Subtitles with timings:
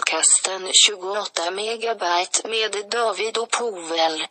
[0.00, 4.22] podcasten 28 megabyte med David och Povel.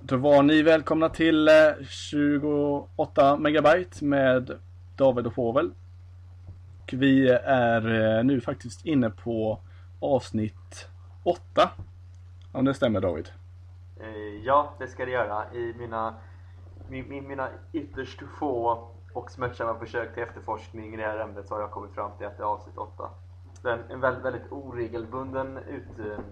[0.00, 1.54] Då var ni välkomna till eh,
[2.10, 4.58] 28 megabyte med
[5.00, 5.72] David och Povel.
[6.82, 9.58] Och vi är eh, nu faktiskt inne på
[10.00, 10.88] avsnitt
[11.24, 11.70] 8.
[12.52, 13.28] Om det stämmer David.
[14.00, 15.54] Eh, Ja, det ska det göra.
[15.54, 16.14] I mina,
[16.88, 21.54] min, min, mina ytterst få och smärtsamma försök till efterforskning i det här ämnet så
[21.54, 23.10] har jag kommit fram till att det är avsnitt 8.
[23.62, 26.24] Det är en, väldigt, väldigt oregelbunden ut, eh,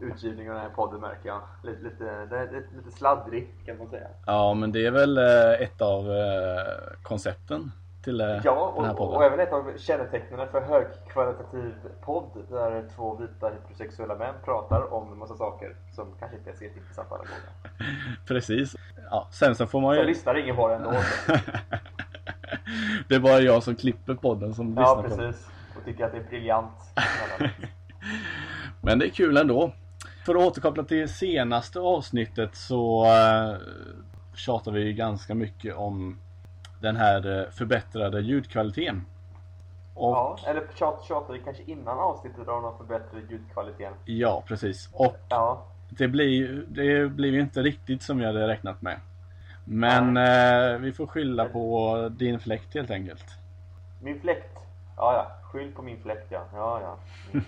[0.00, 1.40] utgivning av den här podden märker jag.
[1.62, 4.08] Lite, lite, lite, lite sladdrig kan man säga.
[4.26, 5.18] Ja men det är väl
[5.62, 6.04] ett av
[7.02, 7.70] koncepten
[8.04, 9.16] till eh, Ja, den här och, podden.
[9.16, 15.12] och även ett av kännetecknen för högkvalitativ podd där två vita heterosexuella män pratar om
[15.12, 17.86] en massa saker som kanske inte är så jätteintressanta alla gånger.
[18.26, 18.76] Precis.
[19.10, 20.04] Ja, sen så får man ju...
[20.04, 20.90] lyssnar ingen på det ändå.
[23.08, 25.32] det är bara jag som klipper podden som Ja, lyssnar på den.
[25.32, 25.48] precis.
[25.78, 26.72] Och tycker att det är briljant.
[28.80, 29.72] Men det är kul ändå.
[30.26, 33.56] För att återkoppla till senaste avsnittet så uh,
[34.34, 36.18] tjatar vi ganska mycket om
[36.80, 39.04] den här eh, förbättrade ljudkvaliteten.
[39.94, 43.94] Och Ja, ja, eller tjat, tjatade vi kanske innan avsnittet om de förbättrade ljudkvaliteten.
[44.46, 44.88] precis.
[44.92, 49.00] Och Ja, det blir, det blir ju inte riktigt som jag hade räknat med.
[49.64, 53.24] Men eh, vi får skylla på din fläkt helt enkelt.
[54.02, 54.58] min fläkt.
[54.96, 55.32] Ja, ja.
[55.52, 56.44] Skyll på min fläkt, ja.
[56.54, 56.96] Ja, ja.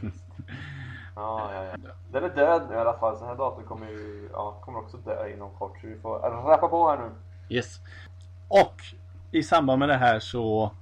[1.16, 1.90] Ja, ja, ja.
[2.12, 4.78] Den är död nu i alla fall, så den här datorn kommer ju, ja, kommer
[4.78, 5.80] också dö inom kort.
[5.80, 7.10] Så vi får rappa på här nu.
[7.56, 7.80] Yes.
[8.48, 8.74] Och
[9.30, 10.72] i samband med det här så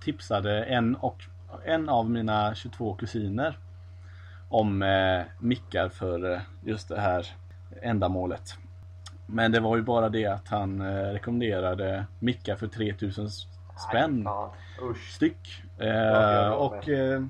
[0.00, 1.24] tipsade en, och,
[1.64, 3.58] en av mina 22 kusiner
[4.48, 7.26] om eh, mickar för eh, just det här
[7.82, 8.54] ändamålet.
[9.26, 13.28] Men det var ju bara det att han eh, rekommenderade mickar för 3000
[13.88, 14.28] spänn.
[14.82, 15.10] Usch.
[15.14, 15.62] styck.
[15.78, 17.22] Eh, jag och eh,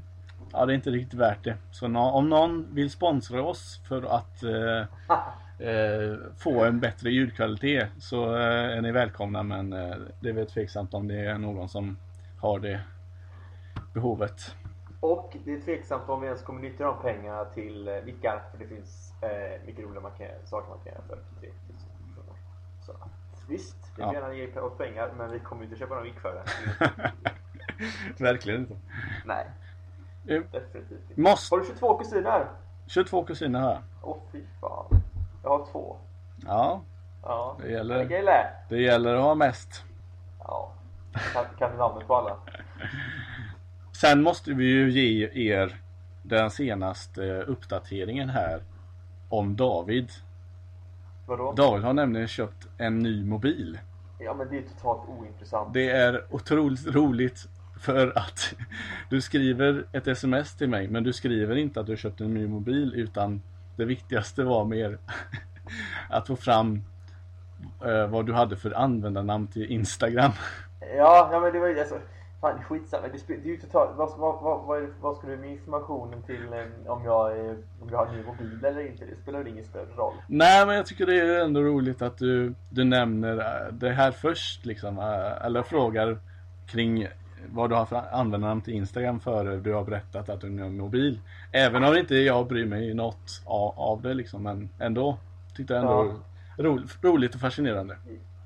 [0.52, 1.56] ja, det är inte riktigt värt det.
[1.70, 4.84] Så nå- om någon vill sponsra oss för att eh,
[6.36, 10.94] få en bättre ljudkvalitet så eh, är ni välkomna men eh, det är väl tveksamt
[10.94, 11.96] om det är någon som
[12.40, 12.80] har det
[13.94, 14.54] behovet.
[15.00, 18.42] Och det är tveksamt om vi ens kommer nyttja de pengarna till eh, mickar.
[18.50, 22.14] För det finns eh, mycket roliga man kan, saker man kan göra för 3 000
[22.14, 22.36] kronor.
[22.86, 22.92] Så
[23.48, 24.10] visst, vi Ja.
[24.10, 26.44] vill gärna ge oss pengar men vi kommer inte köpa någon mick för det.
[28.24, 28.76] Verkligen inte.
[29.24, 29.46] Nej,
[30.26, 31.20] Eh, definitivt inte.
[31.20, 32.46] Måste, Har du 22 kusiner?
[32.86, 33.82] 22 kusiner här.
[34.02, 35.00] Åh fy fan.
[35.48, 35.96] Jag har två.
[36.46, 36.82] Ja,
[37.22, 37.56] Ja.
[37.62, 38.04] Det gäller-
[38.68, 39.84] det gäller att ha mest.
[40.38, 40.72] Ja.
[41.32, 42.36] Kan, kan du namnet på alla?
[43.92, 45.80] Sen måste vi ju ge er
[46.22, 48.62] den senaste uppdateringen här
[49.28, 50.10] om David.
[51.26, 51.52] Vadå?
[51.52, 53.78] David har nämligen köpt en ny mobil.
[54.18, 55.74] Ja men det är totalt ointressant.
[55.74, 57.48] Det är otroligt roligt
[57.80, 58.54] för att
[59.10, 62.46] du skriver ett sms till mig men du skriver inte att du köpt en ny
[62.48, 63.42] mobil utan
[63.78, 64.98] det viktigaste var mer
[66.10, 66.82] att få fram
[67.84, 70.32] eh, vad du hade för användarnamn till Instagram.
[70.96, 71.98] Ja, ja men det var ju alltså.
[72.40, 73.06] Fan skitsamma.
[73.08, 73.90] Det, det är ju totalt.
[73.96, 77.38] Vad, vad, vad, vad, ska du med informationen till eh, om jag,
[77.80, 79.04] om jag har ny mobil eller inte?
[79.04, 80.14] Det spelar väl ingen större roll.
[80.26, 84.10] Nej men jag tycker det är ändå roligt att du, du nämner eh, det här
[84.10, 84.98] först liksom.
[85.42, 86.18] Eller frågar
[86.66, 87.08] kring
[87.52, 91.20] vad du har för användarnamn till Instagram före du har berättat att du en mobil.
[91.52, 94.42] Även om inte jag bryr mig något av, av det liksom.
[94.42, 95.18] Men ändå
[95.56, 96.14] tyckte jag ändå
[96.58, 97.96] ro, roligt och fascinerande.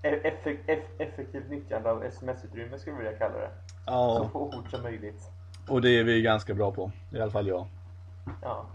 [0.03, 3.51] E- Effek, eff, effektivt nyttjande av sms-utrymme skulle jag vilja kalla det.
[3.67, 5.23] Så Ja, fort som möjligt.
[5.69, 6.91] och det är vi ganska bra på.
[7.13, 7.67] I alla fall jag.
[8.43, 8.67] Ja.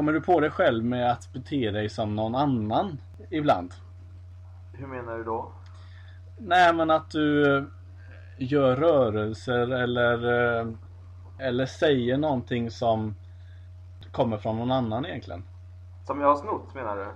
[0.00, 3.00] Kommer du på dig själv med att bete dig som någon annan
[3.30, 3.74] ibland?
[4.72, 5.52] Hur menar du då?
[6.38, 7.64] Nej men att du eh,
[8.38, 10.14] gör rörelser eller
[10.60, 10.66] eh,
[11.38, 13.14] Eller säger någonting som
[14.12, 15.44] Kommer från någon annan egentligen
[16.06, 17.06] Som jag har snott menar du?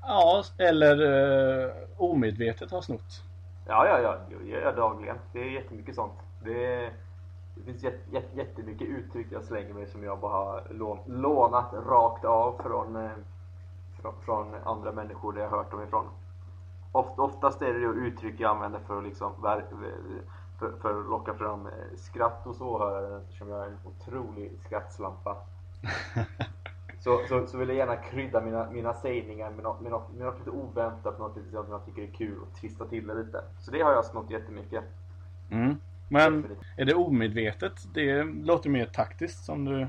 [0.00, 1.02] Ja, eller
[1.64, 3.22] eh, omedvetet har snott
[3.68, 4.16] Ja, ja, ja.
[4.28, 5.16] Det gör jag dagligen.
[5.32, 6.18] Det är jättemycket sånt.
[6.44, 6.92] Det, är,
[7.54, 11.72] det finns jät, jät, jättemycket uttryck jag slänger mig som jag bara har lån, lånat
[11.72, 13.10] rakt av från, eh,
[14.00, 16.06] från, från andra människor där jag hört dem ifrån.
[16.92, 19.32] Oft, oftast är det uttryck jag använder för att liksom
[20.58, 25.36] för, för att locka fram eh, skratt hos åhöraren eftersom jag är en otrolig skrattslampa.
[27.04, 30.26] Så, så, så vill jag gärna krydda mina, mina sägningar med något, med, något, med
[30.26, 33.44] något lite oväntat, något lite som jag tycker är kul och twista till det lite.
[33.60, 34.84] Så det har jag snott jättemycket.
[35.50, 35.76] Mm.
[36.08, 36.46] Men
[36.76, 37.72] är det omedvetet?
[37.94, 39.88] Det låter mer taktiskt som du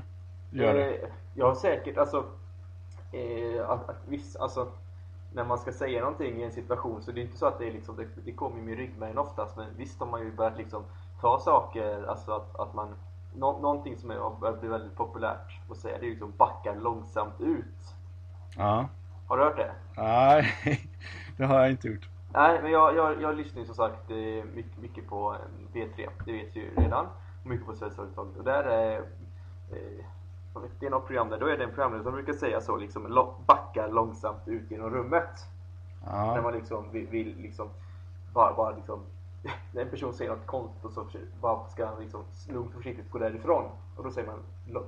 [0.50, 0.94] gör det.
[0.94, 2.24] Eh, Jag har säkert, alltså,
[3.12, 4.72] eh, att, att viss, alltså
[5.32, 7.68] när man ska säga någonting i en situation så det är inte så att det
[7.68, 10.84] är liksom, det, det kommer med ryggmärgen oftast men visst har man ju börjat liksom
[11.20, 12.94] ta saker, alltså att, att man
[13.34, 16.32] nå, någonting som är, har börjat bli väldigt populärt att säga det är ju liksom
[16.36, 17.94] backa långsamt ut.
[18.56, 18.88] Ja.
[19.26, 19.74] Har du hört det?
[19.96, 20.46] Nej,
[21.36, 22.08] det har jag inte gjort.
[22.34, 26.08] Nej, men jag, jag, jag lyssnar ju som sagt eh, mycket, mycket på eh, V3,
[26.24, 27.06] det vet ju redan.
[27.42, 28.38] Och mycket på Sveriges Radio.
[28.38, 28.96] Och där är,
[29.72, 32.60] eh, vet, det är något program där, då är det en programledare som brukar säga
[32.60, 35.30] så liksom, backa långsamt ut genom rummet.
[36.06, 36.42] När Ja.
[36.42, 37.68] man liksom vill, vill liksom,
[38.32, 39.00] bara, bara liksom,
[39.72, 41.06] när en person säger något konstigt och så
[41.40, 43.64] bara ska han liksom lugnt och försiktigt gå därifrån.
[43.96, 44.38] Och då säger man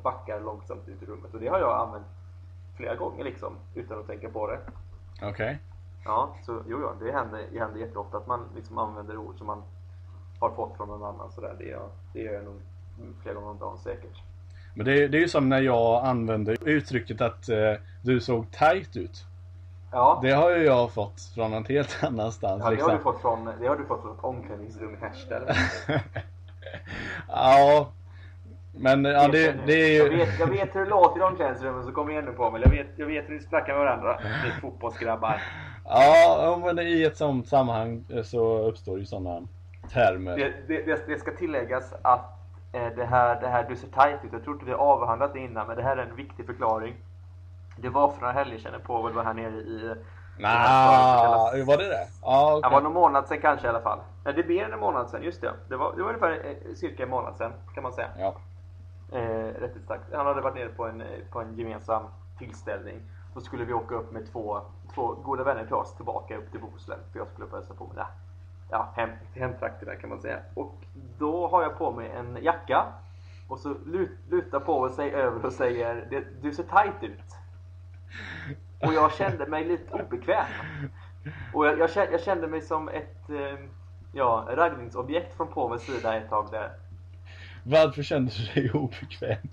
[0.03, 1.35] backa långsamt ut i rummet.
[1.35, 2.07] Och det har jag använt
[2.77, 4.59] flera gånger liksom, utan att tänka på det.
[5.23, 5.59] Okej.
[6.07, 9.47] Ja, så jo, ja, det händer, det händer jätteofta att man liksom använder ord som
[9.47, 9.63] man
[10.41, 11.33] har fått från någon annan.
[11.33, 11.55] Så där.
[11.59, 12.61] Det, gör, det gör jag nog
[13.23, 14.23] flera gånger om dagen säkert.
[14.75, 17.73] Men det, det är ju som när jag använde uttrycket att eh,
[18.03, 19.25] du såg tight ut.
[19.93, 22.63] Ja, Det har ju jag fått från något helt annanstans.
[22.65, 23.13] ja det, har du liksom.
[23.13, 25.37] fått från, det har du fått från ett omklädningsrum i Härsta.
[25.37, 25.57] eller?
[27.29, 27.89] ja.
[28.79, 30.17] Men ja, det, det är jag, ju...
[30.17, 32.63] vet, jag vet hur det låter i omklädningsrummet så kom igen nu på mig.
[32.65, 34.21] Jag vet, jag vet hur ni snackar med varandra.
[34.45, 35.43] Ni fotbollsgrabbar.
[35.89, 39.47] Ja, men i ett sånt sammanhang eh, så uppstår ju sådana
[39.93, 40.37] termer.
[40.37, 42.39] Det, det, det, det ska tilläggas att
[42.73, 44.33] eh, det här, det här du ser tight ut.
[44.33, 46.95] Jag tror inte vi har avhandlat det innan men det här är en viktig förklaring.
[47.77, 49.95] Det var för några helger sedan Povel var här nere i...
[50.39, 52.07] Nej, var det det?
[52.23, 52.71] Ja, Det okej.
[52.71, 53.99] var någon månad sedan kanske i alla fall.
[54.25, 55.53] Nej, det blir en månad sedan, just det.
[55.69, 58.09] Det var, det var ungefär eh, cirka en månad sedan kan man säga.
[58.19, 58.35] Ja.
[59.13, 60.03] Eh, rätt sagt.
[60.15, 61.03] Han hade varit nere på en,
[61.33, 62.03] på en gemensam
[62.39, 63.01] tillställning.
[63.37, 64.61] Då skulle vi åka upp med två,
[64.95, 66.99] två goda vänner till oss tillbaka upp till Bohuslän.
[67.13, 68.07] För jag skulle upp och hälsa på mina där.
[68.71, 70.39] Ja, hem, hemtrakterna kan man säga.
[70.55, 70.75] Och
[71.19, 72.93] då har jag på mig en jacka.
[73.49, 77.37] Och så lut, lutar på sig över och säger Du ser tight ut.
[78.81, 80.47] Och jag kände mig lite obekväm.
[81.55, 83.59] Och jag, jag, kände, jag kände mig som ett eh,
[84.13, 86.71] ja, raggningsobjekt från Povels sida ett tag där.
[87.65, 89.49] Varför kände du dig obekväm?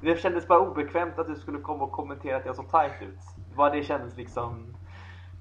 [0.00, 3.18] Det kändes bara obekvämt att du skulle komma och kommentera att jag såg tight ut.
[3.56, 4.74] Bara det kändes liksom...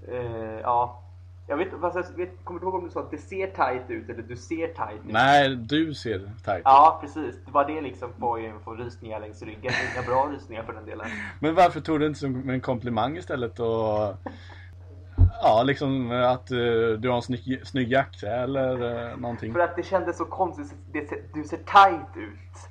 [0.08, 1.04] Eh, ja.
[1.48, 3.90] Jag vet fast jag vet, kommer du ihåg om du sa att det ser tight
[3.90, 5.12] ut eller du ser tight ut?
[5.12, 6.62] Nej, du ser tight ut.
[6.66, 7.36] Ja, precis.
[7.46, 9.74] Det var det liksom får ju få rysningar längs ryggen.
[9.96, 11.08] Inga bra rysningar för den delen.
[11.40, 14.16] Men varför tog du inte som en komplimang istället och...
[15.42, 16.58] Ja, liksom att eh,
[16.98, 19.54] du har en snygg, snygg jacka eller eh, någonting.
[19.54, 20.76] För att det kändes så konstigt.
[20.92, 22.69] Det, ser- du ser tight ut.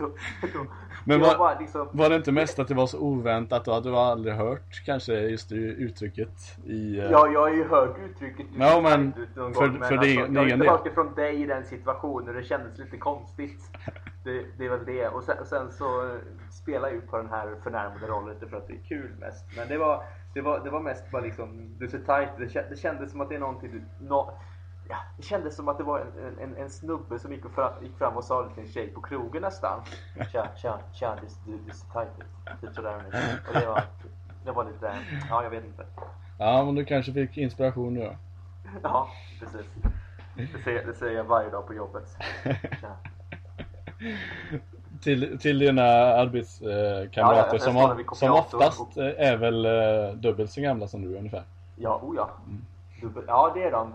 [0.00, 0.10] Då,
[0.54, 0.66] då,
[1.04, 1.88] Men det var bara liksom...
[1.92, 5.12] Var det inte mest att det var så oväntat och att du aldrig hört kanske
[5.14, 6.98] just det uttrycket i...
[6.98, 10.00] eh, Ja, jag har ju hört uttrycket Ja, men någon för- gång, men för alltså,
[10.00, 10.68] din- jag har inte del.
[10.68, 12.34] hört det från dig i den situationen.
[12.34, 13.60] Det kändes lite konstigt.
[14.24, 15.08] Det, det är väl det.
[15.08, 16.16] Och sen, sen så
[16.50, 19.44] spelar jag ju på den här förnärmade rollen lite för att det är kul mest.
[19.56, 20.02] Men det var,
[20.34, 23.28] det var, det var mest bara liksom, du ser tight det, det kändes som att
[23.28, 24.06] det är någonting du...
[24.06, 24.38] Nå,
[24.90, 27.72] ja, det kändes som att det var en, en, en snubbe som gick, och fram,
[27.82, 29.80] gick fram och sa till en tjej på krogen nästan.
[30.32, 32.10] Tja, tja, tja, du, du, du ser tight.
[32.60, 32.94] Typ sådär.
[33.48, 33.82] Och det var,
[34.44, 34.94] det var lite,
[35.30, 35.86] ja jag vet inte.
[36.38, 38.16] Ja, men du kanske fick inspiration nu då.
[38.82, 39.08] Ja,
[39.40, 39.66] precis.
[40.34, 42.16] Det säger, det säger jag varje dag på jobbet.
[42.80, 42.96] Tja.
[45.02, 50.14] Till, till dina arbetskamrater Ja, ja, jag som, har- som oftast eh, är väl eh,
[50.14, 51.42] dubbelt så gamla som du ungefär.
[51.76, 52.30] Ja, oh ja.
[53.00, 53.92] Dubbel, ja, det är de.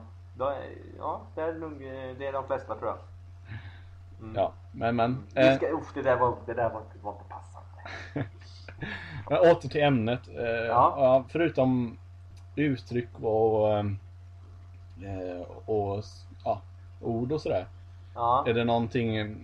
[0.98, 2.98] Ja, det är, nog, eh, det är de flesta tror jag.
[4.22, 4.36] Mm.
[4.36, 5.24] Ja, men men.
[5.36, 8.30] Eh, ska, uff, det där var, det där var, inte, var inte passande.
[9.30, 10.28] men åter till ämnet.
[10.28, 11.26] Eh, Ja.
[11.30, 11.98] förutom
[12.56, 13.98] uttryck och, ehm,
[15.04, 16.04] eh, och
[16.44, 16.62] ja,
[17.02, 17.68] ord och sådär.
[18.16, 18.44] Ja.
[18.48, 19.38] Är det någonting,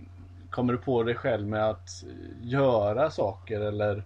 [0.50, 2.04] kommer du på dig själv med att
[2.40, 3.96] göra saker eller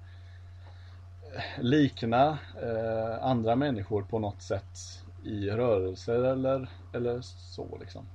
[1.36, 8.06] eh, likna eh, andra människor på något sätt i rörelser eller, eller så liksom?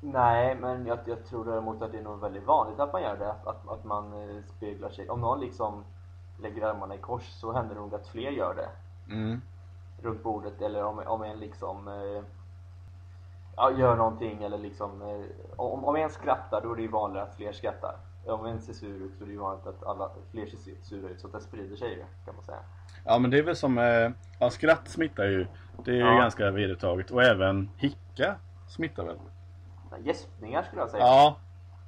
[0.00, 3.16] Nej, men jag, jag tror däremot att det är nog väldigt vanligt att man gör
[3.16, 3.32] det.
[3.32, 5.10] Att, att man eh, speglar sig.
[5.10, 5.84] Om någon liksom
[6.38, 8.68] lägger armarna i kors så händer det nog att fler gör det.
[9.14, 9.40] Mm.
[10.02, 12.22] runt bordet eller om, om en liksom eh,
[13.56, 15.24] ja, gör någonting eller liksom eh,
[15.56, 17.96] om, om en skrattar då är det ju vanligare att fler skrattar.
[18.26, 20.82] Om en ser sur ut så är det ju vanligt att alla, fler ser sur-
[20.82, 22.58] sura ut så att det sprider sig ju kan man säga.
[23.04, 25.46] Ja men det är väl som, eh, ja skratt smittar ju.
[25.84, 26.18] Det är ju Ja.
[26.18, 28.34] ganska vedertaget och även hicka
[28.68, 29.16] smittar väl?
[29.98, 31.02] Gäspningar skulle jag säga.
[31.04, 31.36] Ja,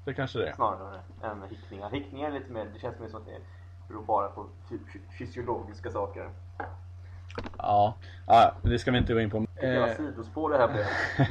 [0.05, 0.53] det kanske det är.
[0.53, 1.91] Snarare än hickningar.
[1.91, 3.39] Hickningar är lite mer, det känns mer som att det
[3.89, 6.31] beror bara på fy- fy- fysiologiska saker.
[7.59, 7.95] Ja,
[8.27, 9.39] ja det ska vi inte gå in på.
[9.39, 10.85] Vilka jävla Eh, sidospår det här blev.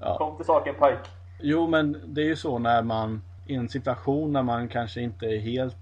[0.00, 0.18] ja.
[0.18, 0.98] Kom till saken Pike.
[1.40, 5.26] Jo, men det är ju så när man i en situation när man kanske inte
[5.26, 5.76] är helt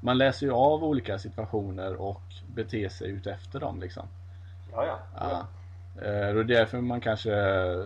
[0.00, 2.22] man läser ju av olika situationer och
[2.54, 4.06] beter sig utefter dem liksom.
[4.72, 4.98] Ja, ja.
[5.20, 5.46] Ja.
[6.02, 7.30] Eh, Det är därför man kanske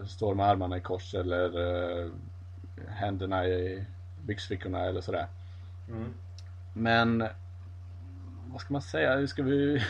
[0.06, 1.44] står med armarna i kors eller
[2.04, 2.10] eh,
[2.88, 3.84] händerna i
[4.22, 5.26] byxfickorna eller sådär.
[5.88, 6.14] Mm.
[6.74, 7.28] Men
[8.52, 9.16] vad ska man säga?
[9.16, 9.82] Hur ska vi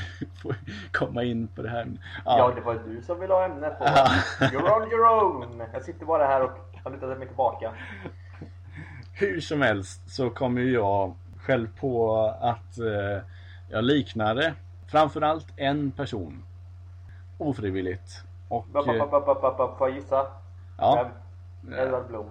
[0.93, 1.87] komma in på det här?
[2.25, 2.53] Ja.
[2.55, 3.79] det var du som ville ha ämnet.
[3.79, 3.85] På.
[3.85, 4.07] Ja.
[4.41, 5.63] You're on your own.
[5.73, 6.51] Jag sitter bara här och
[6.85, 7.73] har lutat mig tillbaka.
[9.12, 13.23] Hur som helst så kommer ju jag själv på att eh,
[13.71, 14.54] jag liknade
[14.87, 16.42] framförallt en person
[17.38, 18.25] ofrivilligt.
[18.49, 19.09] Och eh,
[19.78, 20.26] Får jag gissa?
[20.78, 21.11] ja,
[21.62, 21.78] Vem?
[21.78, 22.31] Edvard Blom.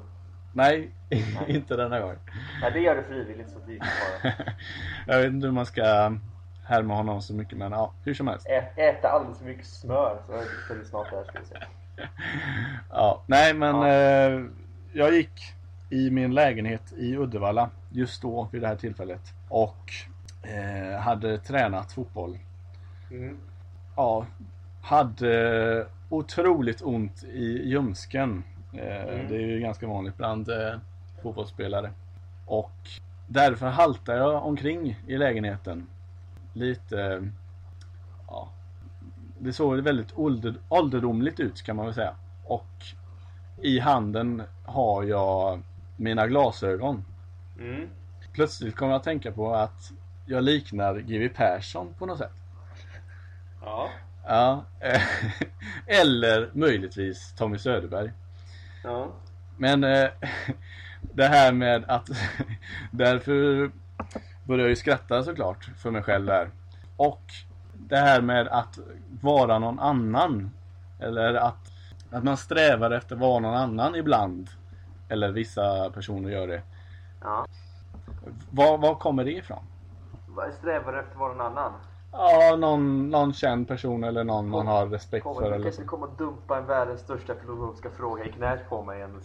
[0.54, 0.92] nej,
[1.48, 2.16] inte denna gång.
[2.62, 4.34] Nej, det gör du frivilligt så det bara.
[5.08, 6.18] Jag vet inte hur man ska
[6.66, 8.48] härma honom så mycket men ja, hur som helst.
[8.50, 10.34] Ä, äta alldeles för mycket smör så
[10.74, 11.56] är det snart där ska vi se.
[12.90, 13.88] Ja, nej men Ja.
[13.88, 14.42] eh,
[14.94, 15.54] jag gick
[15.92, 19.92] i min lägenhet i Uddevalla just då vid det här tillfället och
[20.44, 22.38] eh, hade tränat fotboll.
[23.12, 23.38] Mm.
[23.96, 24.26] Ja,
[24.82, 28.44] hade otroligt ont i ljumsken.
[28.74, 29.28] Eh, Mm.
[29.30, 30.74] Det är ju ganska vanligt bland eh,
[31.24, 31.92] fotbollsspelare.
[32.46, 32.72] Och
[33.28, 35.88] därför haltar jag omkring i lägenheten.
[36.54, 37.30] Lite,
[38.28, 38.50] ja,
[39.40, 42.16] det såg väldigt ålder, ålderdomligt ut kan man väl säga.
[42.46, 42.84] Och
[43.62, 45.62] i handen har jag
[45.96, 47.06] mina glasögon.
[47.60, 47.90] Mm.
[48.34, 49.92] Plötsligt kom jag att tänka på att
[50.26, 51.30] jag liknar G.W.
[51.30, 52.36] Persson på något sätt.
[53.62, 53.90] Ja.
[54.28, 54.66] Ja,
[55.88, 58.12] eller möjligtvis Tommy Söderberg.
[58.84, 59.12] Ja.
[59.58, 60.10] Men eh,
[61.02, 62.10] det här med att
[62.92, 63.72] därför
[64.44, 66.50] började jag ju skratta såklart för mig själv där.
[66.98, 67.22] Och
[67.74, 68.80] det här med att
[69.22, 70.52] vara någon annan.
[71.00, 71.72] Eller att,
[72.12, 74.50] att man strävar efter att vara någon annan ibland.
[75.12, 76.62] Eller vissa personer gör det.
[77.22, 77.46] ja.
[78.52, 79.64] Var, var kommer det ifrån?
[80.60, 81.72] Strävar efter att vara någon annan?
[82.12, 85.74] Ja, någon, någon känd person eller någon man har respekt Kommer, för du eller kan
[85.74, 85.82] så.
[85.82, 89.16] inte komma och dumpa en världens största filosofiska fråga i knät på mig en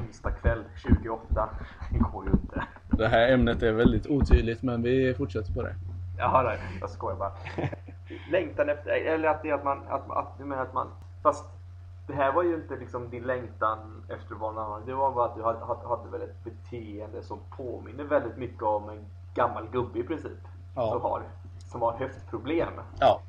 [0.00, 1.48] onsdag kväll 28.
[1.92, 2.64] Det går ju inte.
[2.90, 5.74] Det här ämnet är väldigt otydligt men vi fortsätter på det.
[6.18, 7.32] Jaha, nej, jag skojar bara.
[8.30, 10.88] Längtan efter, eller att det är att man, att, att, menar att man,
[11.22, 11.44] fast
[12.06, 14.86] det här var ju inte liksom din längtan efter att vara någon annan.
[14.86, 18.62] Det var bara att du hade, hade, hade väl ett beteende som påminner väldigt mycket
[18.62, 20.38] om en gammal gubbe i princip.
[20.74, 20.90] Ja.
[20.92, 21.22] Som har,
[21.58, 22.72] som har höftproblem.
[23.00, 23.20] Ja,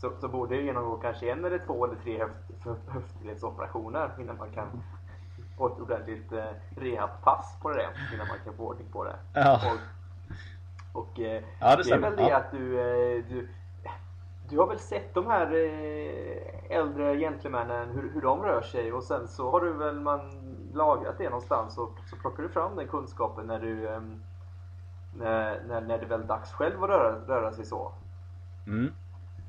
[0.00, 4.36] Så, så borde det genomgå kanske en eller två eller tre höft, hö- höftledsoperationer innan
[4.38, 4.66] man kan
[5.58, 6.44] få ett ordentligt eh,
[6.76, 9.16] rehabpass på det innan man kan få ordning på det.
[9.34, 9.60] Ja.
[10.92, 12.36] Och, och eh, Ja, det det är väl det Ja.
[12.36, 13.48] att du, eh, du
[14.48, 19.04] du har väl sett de här eh, äldre gentlemännen, hur, hur de rör sig och
[19.04, 20.20] sen så har du väl man
[20.72, 24.22] lagrat det någonstans och så plockar du fram den kunskapen när du ehm,
[25.18, 27.92] när, när, när det är väl dags själv att röra, röra sig så.
[28.66, 28.92] mm.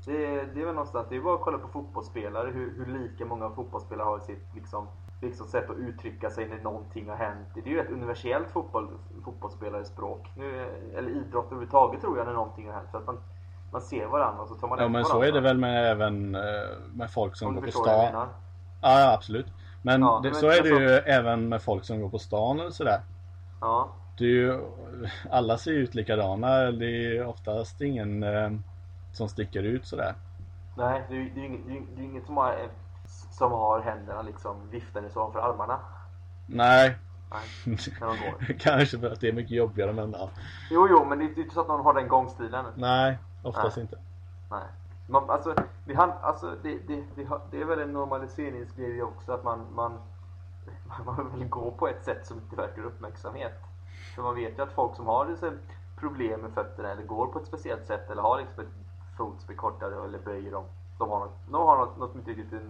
[0.04, 3.24] Det, det är väl någonstans, det är bara att kolla på fotbollsspelare, hur, hur lika
[3.24, 4.88] många fotbollsspelare har sitt liksom,
[5.20, 7.48] liksom sätt att uttrycka sig när någonting har hänt.
[7.54, 8.88] Det är ju ett universellt fotboll,
[9.24, 10.30] fotbollsspelares språk.
[10.36, 10.60] Nu,
[10.94, 12.90] eller idrott överhuvudtaget tror jag när någonting har hänt.
[12.90, 13.18] Så att man,
[13.72, 15.28] man ser varandra och så tar man Ja men så varandra.
[15.28, 16.42] är det väl med även eh,
[16.94, 18.10] med folk som går på stan.
[18.12, 18.28] Ja,
[18.82, 19.46] ja absolut.
[19.82, 22.18] Men, Ja, det, men så är det alltså- ju även med folk som går på
[22.18, 23.00] stan eller sådär.
[23.60, 23.88] Ja.
[24.18, 24.60] Det är ju,
[25.30, 26.70] alla ser ju ut likadana.
[26.70, 28.50] Det är oftast ingen eh,
[29.12, 30.14] som sticker ut sådär.
[30.76, 31.60] Nej, det är ju inget,
[31.96, 32.70] det är inget som har, eh,
[33.30, 35.78] som har händerna liksom viftande så för armarna.
[36.46, 36.96] Nej,
[37.30, 37.76] Nej,
[38.58, 40.30] kanske för att det är mycket jobbigare men ja.
[40.70, 42.64] Jo, jo, men det är inte så att någon har den gångstilen.
[42.74, 43.82] Nej, oftast Nej.
[43.82, 43.98] inte.
[44.50, 44.66] Nej.
[45.06, 45.54] Man, alltså,
[45.84, 49.98] det, han, alltså det, det, det, det är väl en normaliseringsgrej också att man, man,
[51.04, 53.54] man vill gå på ett sätt som inte verkar uppmärksamhet.
[54.14, 55.58] För man vet ju att folk som har liksom,
[55.96, 58.72] problem med fötterna eller går på ett speciellt sätt eller har liksom ett
[59.16, 60.64] fot som är kortare eller böjer dem.
[60.98, 62.62] De har något, de har något, något som inte riktigt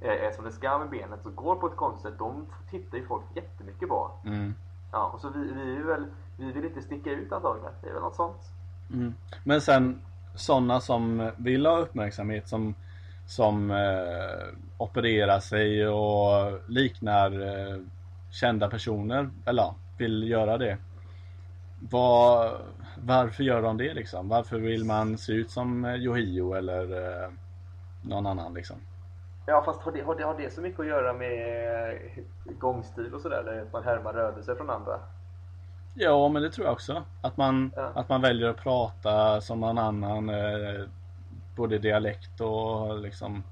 [0.00, 2.18] är, som det ska med benet och går på ett konstigt sätt.
[2.18, 4.10] De tittar ju folk jättemycket på.
[4.24, 4.54] Mm.
[4.92, 7.72] Ja, och så vi, vi, är väl, vi vill inte sticka ut antagligen.
[7.80, 8.42] Det är väl något sånt.
[8.92, 9.14] Mm.
[9.44, 10.00] Men sen
[10.34, 12.74] sådana som vill ha uppmärksamhet som,
[13.26, 17.80] som eh, opererar sig och liknar eh,
[18.30, 20.76] kända personer, eller ja, vill göra det.
[21.90, 22.58] Var,
[23.04, 24.28] varför gör de det liksom?
[24.28, 26.82] Varför vill man se ut som eh, Yohio eller
[27.24, 27.30] eh,
[28.02, 28.76] någon annan liksom?
[29.46, 32.22] Ja fast har det, har, det, har det så mycket att göra med eh,
[32.58, 33.40] gångstil och sådär?
[33.40, 35.00] Eller att man härmar rörelser från andra?
[36.02, 37.02] Ja, men det tror jag också.
[37.22, 37.92] Att man, Ja.
[37.94, 40.84] att man väljer att prata som någon annan, eh,
[41.56, 43.42] både dialekt och liksom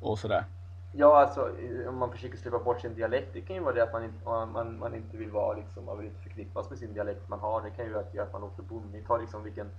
[0.00, 0.44] och sådär.
[0.92, 1.50] Ja, alltså
[1.88, 4.24] om man försöker släppa bort sin dialekt, det kan ju vara det att man inte,
[4.28, 7.62] man, man, inte vill vara liksom, man vill inte förknippas med sin dialekt man har.
[7.62, 9.06] Det kan ju göra att man låter bonnig.
[9.06, 9.70] Ta liksom vilken,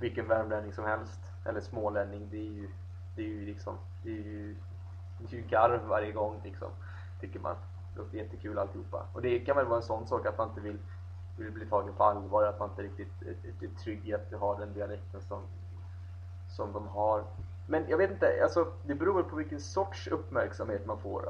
[0.00, 2.68] vilken värmlänning som helst, eller smålänning, det är ju,
[3.16, 4.56] det är ju liksom, det är ju,
[5.18, 6.68] det är ju garv varje gång liksom,
[7.20, 7.56] tycker man.
[7.94, 9.02] Det låter jättekul alltihopa.
[9.12, 10.78] Och det kan väl vara en sån sak att man inte vill,
[11.44, 14.30] vill bli tagen på allvar, att man inte riktigt är, är, typ trygg i att
[14.30, 15.40] du har den dialekten som,
[16.48, 17.24] som de har.
[17.66, 21.28] Men jag vet inte, alltså, det beror väl på vilken sorts uppmärksamhet man får,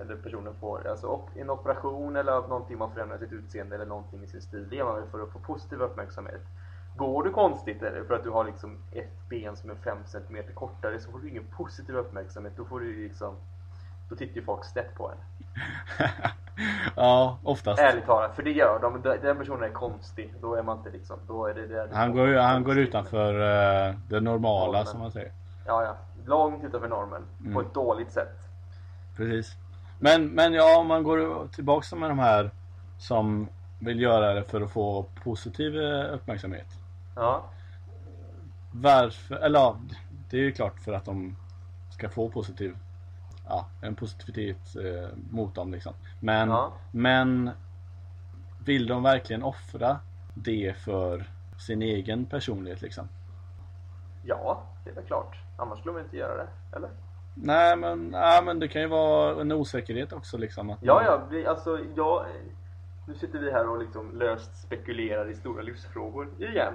[0.00, 0.86] eller personen får.
[0.88, 4.68] Alltså en operation eller att någonting man förändrar sitt utseende eller någonting i sin stil,
[4.70, 6.42] det är man väl för att få positiv uppmärksamhet.
[6.96, 10.36] Går du konstigt eller för att du har liksom ett ben som är 5 cm
[10.54, 12.52] kortare så får du ingen positiv uppmärksamhet.
[12.56, 13.36] Då får du liksom,
[14.08, 15.16] då tittar ju folk snett på en.
[16.96, 17.80] ja, oftast.
[17.80, 19.02] Ärligt talat, för det gör de.
[19.22, 21.88] Den personen är konstig, då är man inte liksom, då är det där.
[21.92, 23.34] Han går, han går utanför
[23.88, 25.32] eh, det normala som man säger.
[25.66, 25.96] Ja, ja.
[26.26, 27.22] Långt utanför normen.
[27.38, 27.66] På Mm.
[27.66, 28.38] ett dåligt sätt.
[29.16, 29.56] Precis.
[29.98, 32.50] Men, men ja, om man går tillbaks med de här
[32.98, 33.48] som
[33.80, 36.66] vill göra det för att få positiv eh, uppmärksamhet.
[37.16, 37.44] Ja.
[38.72, 39.34] Varför?
[39.36, 39.76] Eller ja,
[40.30, 41.36] det är ju klart för att de
[41.90, 42.76] ska få positiv
[43.48, 45.92] Ja, en positivitet eh, mot dem liksom.
[46.20, 46.72] Men, Ja.
[46.92, 47.50] men
[48.64, 49.98] vill de verkligen offra
[50.34, 51.24] det för
[51.58, 53.08] sin egen personlighet liksom?
[54.24, 55.36] Ja, det är väl klart.
[55.56, 56.90] Annars skulle de inte göra det, eller?
[57.34, 60.70] Nej men, ja, men det kan ju vara en osäkerhet också liksom.
[60.70, 62.26] Att Ja, ja, vi, alltså jag...
[63.06, 66.74] Nu sitter vi här och liksom löst spekulerar i stora livsfrågor igen.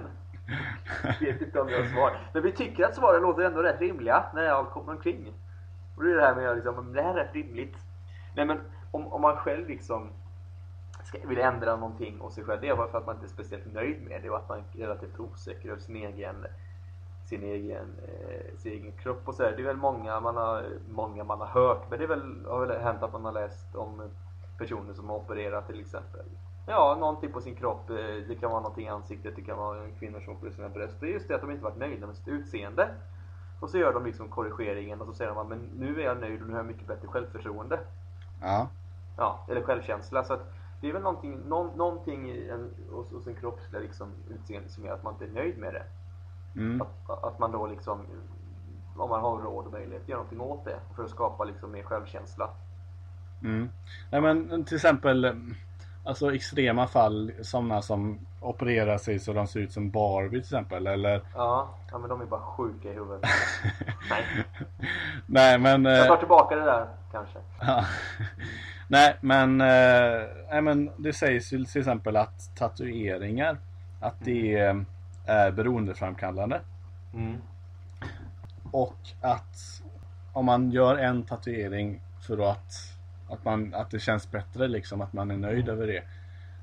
[1.20, 2.18] Vet inte om vi har svar.
[2.32, 5.32] Men vi tycker att svaren låter ändå rätt rimliga när allt kommer omkring.
[5.96, 7.76] Och det är det här med att liksom, det här är rätt rimligt.
[8.36, 8.60] Nej men
[8.90, 10.10] om, om man själv liksom
[11.02, 12.60] ska, vill ändra någonting hos sig själv.
[12.60, 14.58] Det är bara för att man inte är speciellt nöjd med det och att man
[14.58, 16.46] är relativt osäker över sin egen
[17.24, 19.52] sin egen, eh, sin egen kropp och så här.
[19.52, 22.66] Det är väl många man har, många man har hört, men det är väl, har
[22.66, 24.10] väl hänt att man har läst om
[24.58, 26.24] personer som har opererat till exempel.
[26.66, 27.90] Ja, någonting på sin kropp.
[27.90, 27.96] Eh,
[28.28, 31.00] det kan vara någonting i ansiktet, det kan vara kvinnor som opererar sina bröst.
[31.00, 32.88] Det är just det att de inte varit nöjda med sitt utseende.
[33.60, 36.40] Och så gör de liksom korrigeringen och så säger de men nu är jag nöjd
[36.40, 37.80] och nu har jag mycket bättre självförtroende.
[38.40, 38.68] Ja.
[39.16, 40.24] Ja, eller självkänsla.
[40.24, 44.12] Så att det är väl någonting, någon, någonting i en, hos, hos en kroppsliga liksom,
[44.30, 45.84] utseende som gör att man inte är nöjd med det.
[46.60, 46.82] Mm.
[46.82, 48.00] Att, att man då liksom,
[48.96, 51.82] om man har råd och möjlighet, gör någonting åt det för att skapa liksom mer
[51.82, 52.50] självkänsla.
[53.42, 53.68] Mm.
[54.10, 55.36] Nej men till exempel
[56.04, 60.86] Alltså extrema fall Sådana som opererar sig så de ser ut som Barbie till exempel
[60.86, 63.20] eller Ja, ja men de är bara sjuka i huvudet.
[64.10, 64.24] Nej,
[65.26, 67.38] Nej men jag tar eh, tillbaka det där kanske.
[68.88, 73.58] Nej men eh, men det sägs ju till exempel att tatueringar
[74.00, 74.76] Att det eh,
[75.26, 76.60] är beroendeframkallande
[77.14, 77.36] Mm.
[78.70, 79.82] Och att
[80.32, 82.94] Om man gör en tatuering för att
[83.28, 86.02] att, man, att det känns bättre liksom, att man är nöjd över det.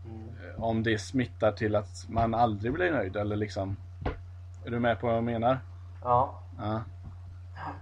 [0.06, 0.64] Mm.
[0.64, 3.76] Om det smittar till att man aldrig blir nöjd eller liksom
[4.66, 5.60] Är du med på vad jag menar?
[6.04, 6.82] Ja, Ja.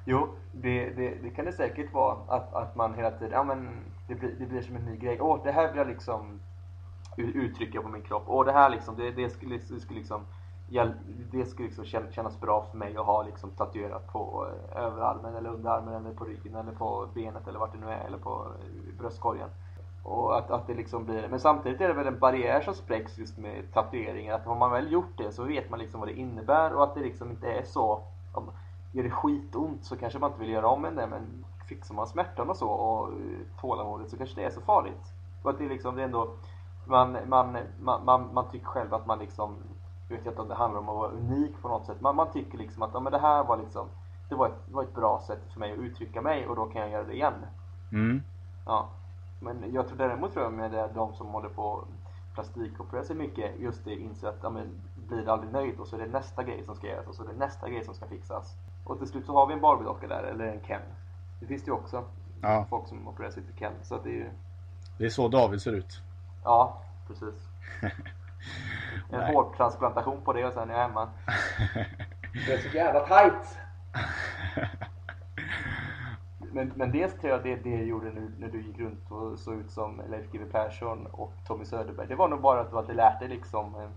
[0.06, 2.18] jo, det, det, det kan det säkert vara.
[2.28, 3.70] Att, att man hela tiden, ja men
[4.08, 5.22] det blir, det blir som en ny grej.
[5.22, 6.40] Åh, det här vill jag liksom
[7.18, 8.24] uttrycka på min kropp.
[8.28, 10.26] Åh, det här liksom, det, det skulle, det skulle liksom
[11.32, 15.36] det skulle liksom kän- kännas bra för mig att ha liksom tatuerat på eh, överarmen
[15.36, 18.48] eller underarmen eller på ryggen eller på benet eller vart det nu är eller på
[18.60, 19.50] eh, bröstkorgen.
[20.04, 23.18] Och att, att det liksom blir, men samtidigt är det väl en barriär som spräcks
[23.18, 24.34] just med tatueringar.
[24.34, 26.96] Att har man väl gjort det så vet man liksom vad det innebär och att
[26.96, 28.02] det liksom inte är så
[28.34, 28.52] om,
[28.92, 32.08] Gör det skitont så kanske man inte vill göra om än det men fixar man
[32.08, 35.14] smärtan och så och eh, tålamodet så kanske det är så farligt.
[35.44, 36.34] Och att det liksom, det är ändå
[36.86, 39.56] man, man, man, man, man tycker själv att man liksom
[40.10, 42.02] jag vet inte om det handlar om att vara unik på något sätt.
[42.02, 43.88] Man, man tycker liksom att ja, men det här var liksom
[44.30, 46.82] det var, ett, var ett bra sätt för mig att uttrycka mig och då kan
[46.82, 47.34] jag göra det igen.
[47.92, 48.24] Mm.
[48.66, 48.90] Ja.
[49.40, 51.88] Men jag tror däremot tror jag med det, de som håller på och
[52.34, 56.00] plastikopererar sig mycket just det inser att ja, men, blir aldrig nöjd och så är
[56.00, 58.54] det nästa grej som ska göras och så är det nästa grej som ska fixas.
[58.84, 60.82] Och till slut så har vi en Barbie-docka där eller en Ken.
[61.40, 62.04] Det finns det ju också.
[62.42, 62.66] Ja.
[62.70, 63.74] Folk som opererar sig till Ken.
[63.84, 64.30] Så att det är ju,
[64.98, 66.02] Det är så David ser ut.
[66.44, 67.48] ja precis.
[69.12, 71.10] En hårtransplantation på det och sen är jag hemma.
[72.48, 73.58] Det är så jävla tight!
[76.52, 79.56] Men, men dels tror jag det, det gjorde nu när du gick runt och såg
[79.60, 82.08] ut som Leif GW Persson och Tommy Söderberg.
[82.08, 83.90] Det var nog bara att du hade lärt dig liksom eh,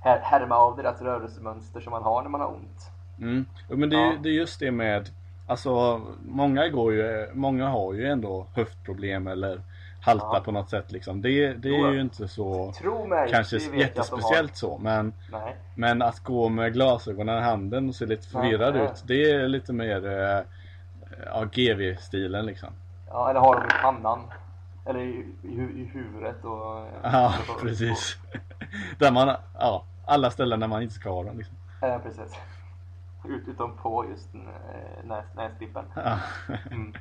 [0.00, 2.90] här, härma av deras rörelsemönster som man har när man har ont.
[3.18, 3.44] Mm.
[3.70, 4.16] Jo, Men det, är, Ja.
[4.22, 5.10] det är just det med
[5.46, 9.60] Alltså många går ju, många har ju ändå höftproblem eller
[10.02, 10.42] halta Ja.
[10.44, 11.22] på något sätt liksom.
[11.22, 15.12] Det, det är ju inte så Tro mig, kanske jag jättespeciellt så men.
[15.32, 15.56] Nej.
[15.76, 18.84] Men att gå med glasögonen i handen och se lite Ja, förvirrad ja.
[18.84, 20.40] ut Det är lite mer eh,
[21.26, 22.68] ja, GV-stilen liksom
[23.08, 24.20] Ja, eller har de i pannan.
[24.86, 26.86] Eller i, i, i huvudet och...
[27.02, 28.16] Ja precis
[28.98, 31.56] Där man, ja alla ställen där man inte ska ha dem liksom.
[31.80, 32.34] Ja, precis.
[33.24, 35.84] Ut, utom på just eh, näs, nästippen.
[35.94, 36.18] ja.
[36.70, 36.94] Mm.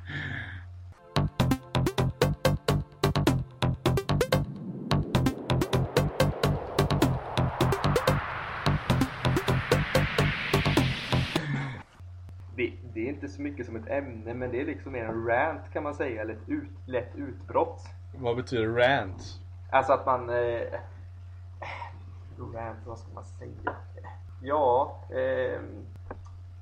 [13.04, 15.62] Det, är inte så mycket som ett ämne men det är liksom mer en rant
[15.74, 17.82] kan man säga, eller ett ut, lätt utbrott.
[18.16, 19.40] Vad betyder rant?
[19.72, 20.30] Alltså att man...
[20.30, 20.62] Eh,
[22.54, 23.76] rant, vad ska man säga?
[24.42, 25.62] Ja, eh,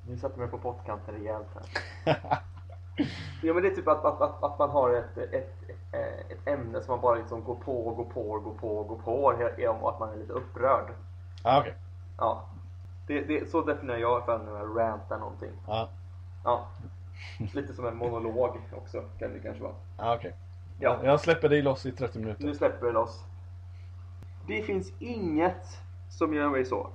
[0.08, 2.40] nu satte jag mig på pottkanten rejält här.
[3.42, 6.48] Ja men det är typ att, att, att, att man har ett, ett, ett, ett
[6.48, 8.98] ämne som man bara liksom går på och går på och går på och går
[8.98, 9.24] på
[9.80, 10.90] och att man är lite upprörd.
[11.42, 11.74] ah, okej
[12.18, 12.44] Ja.
[13.06, 15.50] Det, det, så definierar jag för när jag rantar någonting.
[15.66, 15.88] Ja,
[16.44, 16.68] Ja.
[17.54, 19.74] Lite som en monolog också kan det kanske vara.
[19.96, 20.34] ah, okej
[20.78, 21.00] Ja.
[21.04, 23.24] Jag släpper dig loss i 30 minuter Nu släpper vi loss.
[24.46, 25.66] Det finns inget
[26.10, 26.88] som gör mig så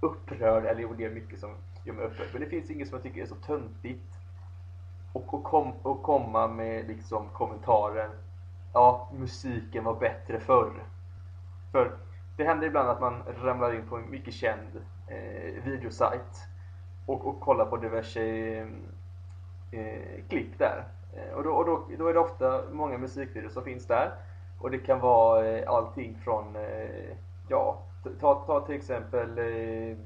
[0.00, 1.50] upprörd, eller jo det är mycket som
[1.84, 4.14] gör mig upprörd, men det finns inget som jag tycker är så töntigt.
[5.12, 8.10] Och, och, kom, och komma med liksom kommentaren
[8.72, 10.72] Ja, musiken var bättre förr.
[11.72, 11.96] För
[12.36, 16.46] det händer ibland att man ramlar in på en mycket känd eh, videosajt
[17.06, 18.66] och, och kollar på diverse
[19.74, 20.84] eh, klipp där.
[21.16, 24.10] Eh, och då, och då, då är det ofta många musikvideor som finns där.
[24.60, 27.16] Och det kan vara eh, allting från, eh,
[27.48, 27.78] ja,
[28.20, 29.96] ta, ta till exempel eh,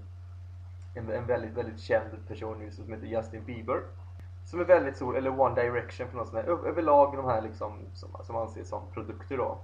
[0.95, 3.81] en, en väldigt, väldigt känd person nu som heter Justin Bieber.
[4.45, 6.69] Som är väldigt stor, eller One Direction för något sånt där.
[6.69, 9.59] Överlag de här liksom som, som anses som produkter då.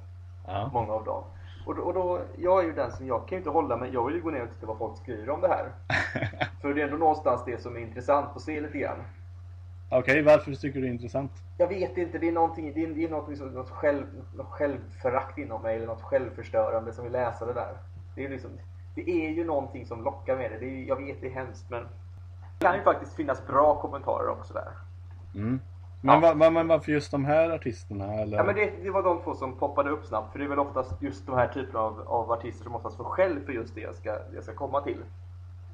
[0.47, 1.25] Ja, Många av dem.
[1.67, 3.91] Och då, och då, jag är ju den som, jag kan ju inte hålla mig,
[3.93, 5.73] jag vill ju gå ner och titta vad folk skriver om det här.
[6.61, 8.99] För det är ändå någonstans det som är intressant att se lite grann.
[9.99, 11.33] Okej, varför tycker du det är intressant?
[11.59, 14.05] Jag vet inte, det är någonting, det är, det är något, som- något, själv,
[14.35, 17.73] något självförakt inom mig eller något självförstörande som vill läsa det där.
[18.15, 18.51] Det är, liksom,
[18.95, 20.59] det är ju någonting som lockar med det.
[20.59, 21.83] det är, jag vet det är hemskt men
[22.59, 24.69] det kan ju faktiskt finnas bra kommentarer också där.
[25.35, 25.61] Mm.
[26.01, 26.35] Men, Ja.
[26.35, 28.15] va, va, varför just de här artisterna?
[28.15, 28.37] Eller?
[28.37, 30.59] Ja men det, det var de två som poppade upp snabbt för det är väl
[30.59, 33.81] oftast just de här typerna av, av artister som oftast får skäll för just det
[33.81, 34.99] jag ska, det jag ska komma till.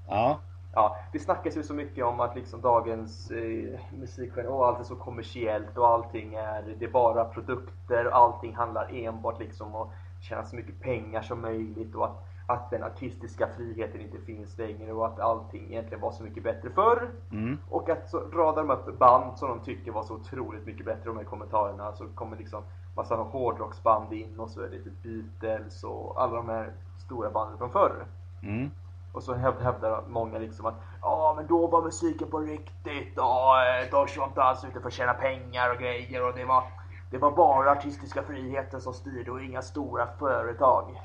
[0.09, 0.39] Ja,
[0.75, 4.85] Ja, det snackas ju så mycket om att liksom dagens eh, musikgenre, och allt är
[4.85, 9.83] så kommersiellt och allting är, det är bara produkter och allting handlar enbart liksom om
[9.83, 14.59] att tjäna så mycket pengar som möjligt och att, att den artistiska friheten inte finns
[14.59, 17.11] längre och att allting egentligen var så mycket bättre förr.
[17.33, 17.59] mm.
[17.71, 21.05] Och att så radar de upp band som de tycker var så otroligt mycket bättre,
[21.05, 21.93] de här kommentarerna.
[21.93, 22.63] Så kommer liksom
[22.97, 27.59] massa hårdrocksband in och så är det typ Beatles och alla de här stora banden
[27.59, 28.07] från förr.
[28.43, 28.71] Mm.
[29.12, 33.61] Och så häv- hävdar många liksom att ja men då var musiken på riktigt och
[33.61, 36.64] eh, de var inte alls ute för att tjäna pengar och grejer och det var
[37.11, 41.01] det var bara artistiska friheten som styrde och inga stora företag.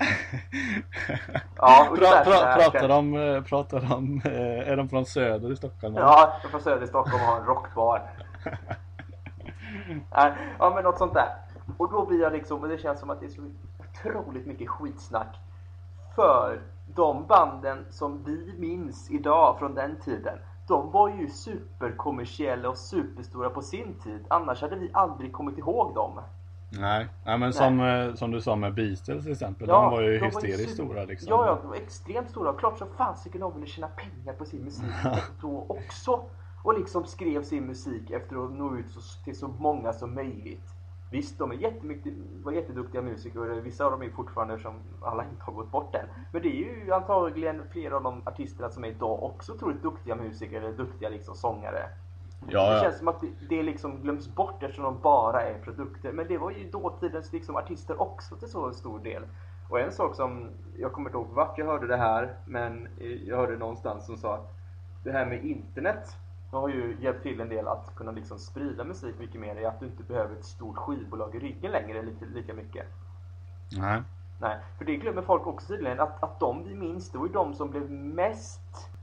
[1.56, 5.94] Ja, pra, pra, pratar de, eh, pratar de, eh, är de från söder i Stockholm?
[5.94, 8.02] Ja, jag är från söder i Stockholm och har en rockbar.
[10.58, 11.28] Ja men något sånt där.
[11.78, 13.42] Och då blir jag liksom, det känns som att det är så
[13.78, 15.36] otroligt mycket skitsnack.
[16.14, 16.60] För
[16.94, 23.50] de banden som vi minns idag från den tiden, de var ju superkommersiella och superstora
[23.50, 24.24] på sin tid.
[24.28, 26.20] Annars hade vi aldrig kommit ihåg dem.
[26.70, 29.68] Nej, Nej men som, eh, som du sa med Beatles till exempel.
[29.68, 31.28] Ja, de var ju de var ju hysteriskt stora liksom.
[31.30, 32.52] Ja, ja, de var extremt stora.
[32.52, 34.90] Klart som fasiken de ville tjäna pengar på sin musik
[35.40, 36.22] då också.
[36.62, 38.86] Och liksom skrev sin musik efter att nå ut
[39.24, 40.75] till så många som möjligt.
[41.10, 45.24] Visst, de är jättemycket, var jätteduktiga musiker och vissa av dem är fortfarande som alla
[45.24, 46.06] inte har gått bort än.
[46.32, 50.16] Men det är ju antagligen flera av de artisterna som är idag också otroligt duktiga
[50.16, 51.88] musiker eller duktiga liksom sångare.
[52.40, 52.82] Det ja, ja.
[52.82, 56.12] känns som att det, det liksom glöms bort eftersom de bara är produkter.
[56.12, 59.22] Men det var ju dåtidens liksom artister också till så stor del.
[59.68, 62.88] Och en sak som, jag kommer inte ihåg vart jag hörde det här, men
[63.26, 64.54] jag hörde någonstans som sa att
[65.04, 66.16] det här med internet
[66.50, 69.80] har ju hjälpt till en del att kunna liksom sprida musik mycket mer i att
[69.80, 72.86] du inte behöver ett stort skivbolag i ryggen längre lika, lika mycket.
[73.78, 74.02] Nej.
[74.40, 77.32] Nej, för det glömmer folk också tydligen att, att de vi minns, det var ju
[77.32, 78.60] de som blev mest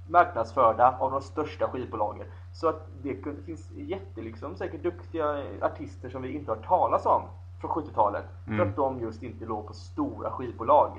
[0.08, 2.28] marknadsförda av de största skivbolagen.
[2.54, 7.06] Så att det det finns jätte, liksom, säkert duktiga artister som vi inte har talas
[7.06, 7.22] om
[7.62, 8.26] från 70-talet.
[8.46, 8.70] För Mm.
[8.70, 10.92] att de just inte låg på stora skivbolag.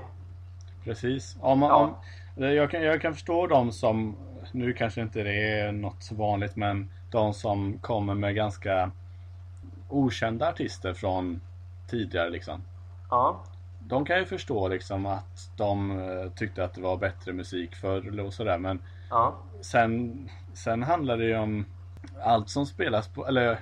[0.85, 1.37] Precis.
[1.41, 1.95] Om, man- Ja.
[2.37, 4.17] om, jag, kan, jag kan förstå de som,
[4.53, 8.91] nu kanske inte det är något så vanligt men de som kommer med ganska
[9.89, 11.41] okända artister från
[11.91, 12.63] tidigare liksom.
[13.11, 13.45] Ja.
[13.89, 18.21] De kan ju förstå liksom att de eh, tyckte att det var bättre musik förr
[18.21, 19.35] och sådär men Ja.
[19.61, 21.65] sen, sen handlar det ju om
[22.25, 23.59] allt som spelas på, eller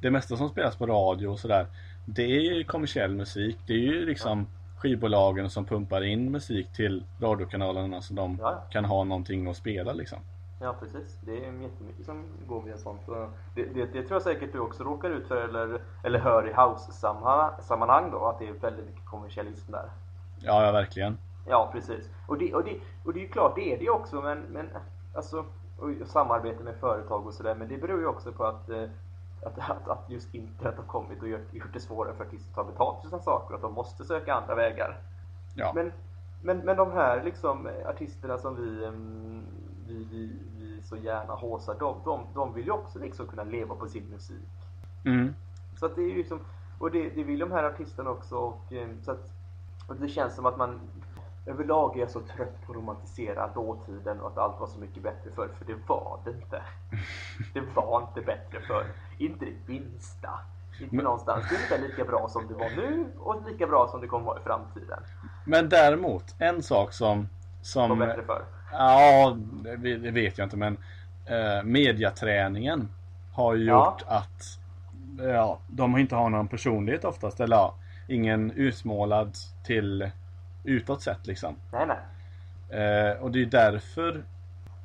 [0.00, 1.66] det mesta som spelas på radio och sådär.
[2.04, 3.56] Det är ju kommersiell musik.
[3.66, 4.46] Det är ju liksom
[4.78, 8.62] skivbolagen som pumpar in musik till radiokanalerna så de Ja.
[8.70, 10.18] kan ha någonting att spela liksom.
[10.60, 13.00] Ja precis, det är jättemycket som går via sånt.
[13.06, 16.48] Så Det, det, det tror jag säkert du också råkar ut för eller, eller hör
[16.48, 19.90] i house-sammanhang då, att det är väldigt mycket kommersialism där.
[20.40, 21.18] Ja, ja verkligen.
[21.46, 22.08] Ja precis.
[22.26, 24.38] Och det, och det, och det är ju klart, det är det ju också men,
[24.40, 24.68] men
[25.14, 25.44] alltså,
[25.78, 28.84] och samarbete med företag och sådär, men det beror ju också på att eh,
[29.42, 32.54] att, att, att just internet har kommit och gjort, gjort det svårare för artister att
[32.54, 35.00] ta betalt för sina saker, att de måste söka andra vägar.
[35.54, 35.72] Ja.
[35.74, 35.92] Men,
[36.42, 39.42] men, men de här liksom eh, artisterna som vi, mm,
[39.86, 43.74] vi, vi, vi så gärna håsar, de, de, de vill ju också liksom kunna leva
[43.74, 44.48] på sin musik.
[45.04, 45.34] Mm.
[45.76, 46.40] Så att det är liksom,
[46.78, 49.32] och det, det vill de här artisterna också och, eh, så att,
[49.88, 50.80] och det känns som att man
[51.48, 55.02] överlag är jag så trött på att romantisera dåtiden och att allt var så mycket
[55.02, 56.62] bättre förr, för det var det inte.
[57.54, 58.84] Det var inte bättre förr.
[59.18, 60.30] Inte det minsta.
[60.80, 61.44] Inte Men- någonstans.
[61.48, 64.24] Det är ungefär lika bra som det var nu och lika bra som det kommer
[64.26, 64.98] vara i framtiden.
[65.44, 67.28] Men däremot, en sak som...
[67.62, 68.42] Som bättre förr.
[68.72, 69.36] ja,
[69.78, 70.76] det vet jag inte men
[71.26, 72.88] eh, mediaträningen
[73.34, 73.84] har ju Ja.
[73.92, 74.42] gjort att
[75.18, 77.40] ja, de inte har någon personlighet oftast.
[77.40, 77.74] Eller ja,
[78.08, 79.32] ingen utmålad
[79.66, 80.10] till
[80.64, 81.56] utåt sett liksom.
[81.72, 81.98] Nej, nej.
[82.80, 84.24] Eh, och det är därför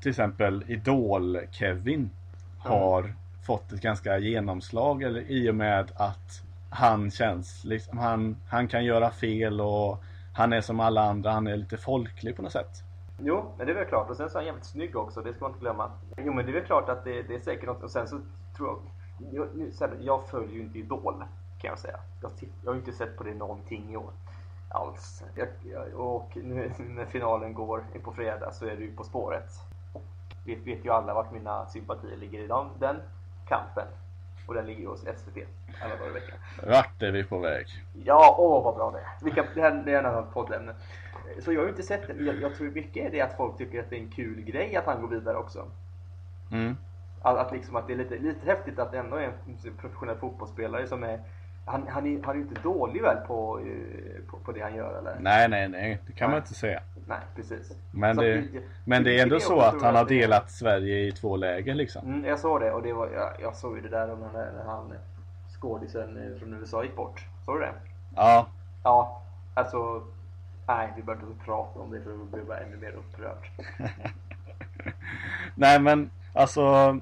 [0.02, 2.10] till exempel Idol-Kevin
[2.58, 3.14] har
[3.46, 8.86] fått ett ganska genomslag eller i och med att han känns liksom, han, han kan
[8.86, 12.84] göra fel och han är som alla andra, han är lite folklig på något sätt.
[13.20, 14.10] Jo, men det är väl klart.
[14.10, 15.92] Och sen så är han jävligt snygg också, det ska man inte glömma.
[16.18, 17.84] Jo, men det är väl klart att det, det är säkert något.
[17.84, 18.20] Och sen så
[18.58, 18.80] tror jag...
[19.32, 19.48] Jag,
[20.02, 21.24] jag följer ju inte Idol,
[21.62, 22.00] kan jag säga.
[22.22, 22.32] Jag,
[22.64, 24.12] jag har ju inte sett på det någonting i år.
[24.74, 25.24] Alls.
[25.36, 29.50] Jag, jag, och nu när finalen går på fredag så är det ju På spåret.
[29.94, 30.04] Och
[30.46, 32.96] vet, vet ju alla vart mina sympatier ligger i den, den
[33.48, 33.88] kampen.
[34.48, 35.38] Och den ligger ju hos SVT
[35.84, 36.38] alla dagar i veckan.
[36.68, 37.66] Vart är vi på väg?
[38.06, 39.26] Ja, åh vad bra det är.
[39.26, 40.76] Vilka, det, här, det är en annan poddämne.
[41.40, 43.38] Så jag har ju inte sett det, men jag, jag tror mycket är det att
[43.38, 45.66] folk tycker att det är en kul grej att han går vidare också.
[46.52, 46.78] Mm.
[47.22, 50.18] Att, att, liksom att det är lite, lite häftigt att det ändå är en professionell
[50.18, 51.20] fotbollsspelare som är
[51.65, 54.99] han, han, är, han är inte dålig väl på, eh, på, på det han gör
[54.99, 55.15] eller?
[55.19, 56.41] Nej, nej, nej, det kan man Nej.
[56.47, 56.82] inte säga.
[57.08, 57.71] Nej, precis.
[57.91, 61.12] Men Så det, det- men det är ändå så att han har delat Sverige i
[61.12, 62.08] två läger liksom.
[62.08, 64.63] Mm, jag såg det och det var, jag, jag såg ju det där när, när
[64.65, 64.93] han
[65.60, 67.26] skådisen eh, från USA gick bort.
[67.45, 67.73] Såg du det?
[68.15, 68.47] Ja,
[68.84, 69.21] Ja,
[69.54, 70.04] alltså
[70.67, 73.49] Nej, vi behöver inte prata om det för då blir jag bara ännu mer upprörd.
[75.56, 76.97] Nej men alltså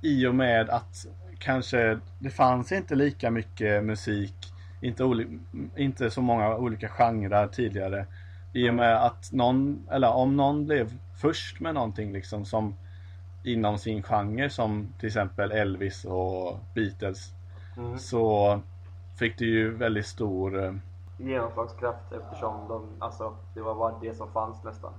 [0.00, 1.06] i och med att
[1.38, 4.34] kanske det fanns inte lika mycket musik,
[4.80, 5.26] inte,
[5.76, 8.06] inte så många olika genrer tidigare.
[8.52, 12.74] I och med att någon, eller om någon blev först med någonting liksom som
[13.44, 17.32] inom sin genre som till exempel Elvis och Beatles
[17.76, 17.98] Mm.
[17.98, 18.60] så
[19.18, 20.74] fick det ju väldigt stor eh,
[21.18, 24.92] Genomslagskraft eftersom de, alltså, det var bara det som fanns nästan.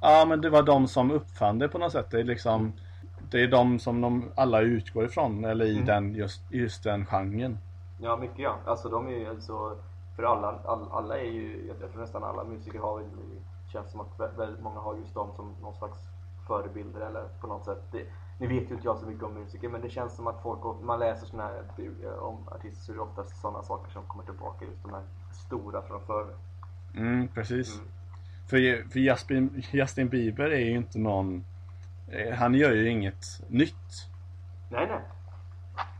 [0.00, 2.10] Ja men det var de som uppfann det på något sätt.
[2.10, 2.72] Det är liksom
[3.32, 5.86] Det är de som de alla utgår ifrån eller i Mm.
[5.86, 7.58] den just, just den genren.
[8.00, 8.56] Ja, mycket ja.
[8.66, 9.76] Alltså de är ju alltså,
[10.16, 13.06] för alla, all, alla är ju, jag tror nästan alla musiker har väl,
[13.72, 15.98] känns som att vä- väldigt många har just dem som någon slags
[16.46, 17.82] förebilder eller på något sätt.
[17.92, 18.04] Det,
[18.38, 20.80] nu vet ju inte jag så mycket om musiker men det känns som att folk,
[20.82, 24.64] man läser sådana här om artister så är det oftast sådana saker som kommer tillbaka,
[24.64, 26.26] just de här stora från förr.
[26.96, 27.74] Mm, precis.
[27.74, 27.86] Mm.
[28.46, 31.44] För, för Justin, Justin Bieber är ju inte någon
[32.34, 34.08] Han gör ju inget nytt.
[34.68, 35.00] Nej, nej.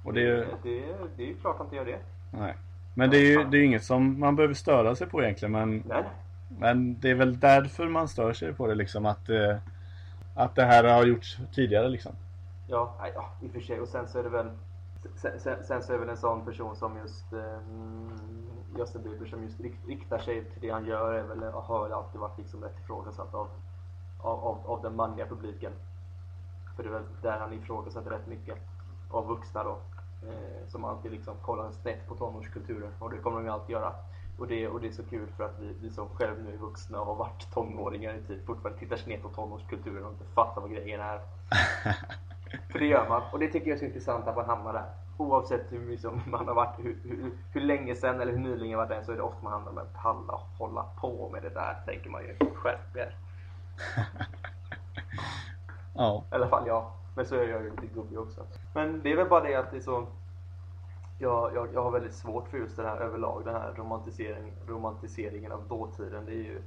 [0.05, 0.83] Och det är ju, det,
[1.16, 1.98] det är ju klart att han inte gör det.
[2.31, 2.55] nej.
[2.94, 5.83] Men det är ju det är inget som man behöver störa sig på egentligen men,
[5.88, 6.05] Nej,
[6.48, 9.57] men det är väl därför man stör sig på det liksom att eh,
[10.35, 12.12] Att det här har gjorts tidigare liksom.
[12.66, 13.81] Ja, ja, i och för sig.
[13.81, 14.51] Och sen så är det väl
[15.14, 18.11] sen, sen, sen så är det väl en sån person som just um,
[18.79, 21.92] Justin Bieber som just rikt, riktar sig till det han gör är väl, har väl
[21.92, 23.48] alltid varit liksom rätt ifrågasatt av,
[24.18, 25.72] av, av, av den manliga publiken.
[26.77, 28.59] För det är väl där han ifrågasätter rätt mycket
[29.11, 29.79] av vuxna då.
[30.29, 33.93] Eh, som alltid liksom kollar snett på tonårskulturen och det kommer de ju alltid göra.
[34.39, 36.57] Och det, och det är så kul för att vi, vi som själv nu är
[36.57, 40.61] vuxna och har varit tonåringar i tid fortfarande tittar snett på tonårskulturen och inte fattar
[40.61, 41.21] vad grejen är.
[42.73, 43.23] För det gör man.
[43.33, 44.91] Och det tycker jag är så intressant att man hamnar där.
[45.17, 48.89] Oavsett hur liksom man har varit, hur, hur, hur länge sedan eller hur nyligen varit
[48.89, 52.11] där så är det ofta man hamnar med palla hålla på med det där, tänker
[52.11, 52.37] man ju.
[52.55, 53.17] Skärp er.
[55.94, 56.24] Ja.
[56.33, 56.90] I alla fall jag.
[57.14, 58.46] Men så är jag ju lite gubbig också.
[58.74, 60.07] Men det är väl bara det att det är så
[61.18, 65.52] jag, jag, jag har väldigt svårt för just det här överlag, den här romantisering, romantiseringen
[65.52, 66.24] av dåtiden.
[66.24, 66.62] Det är ju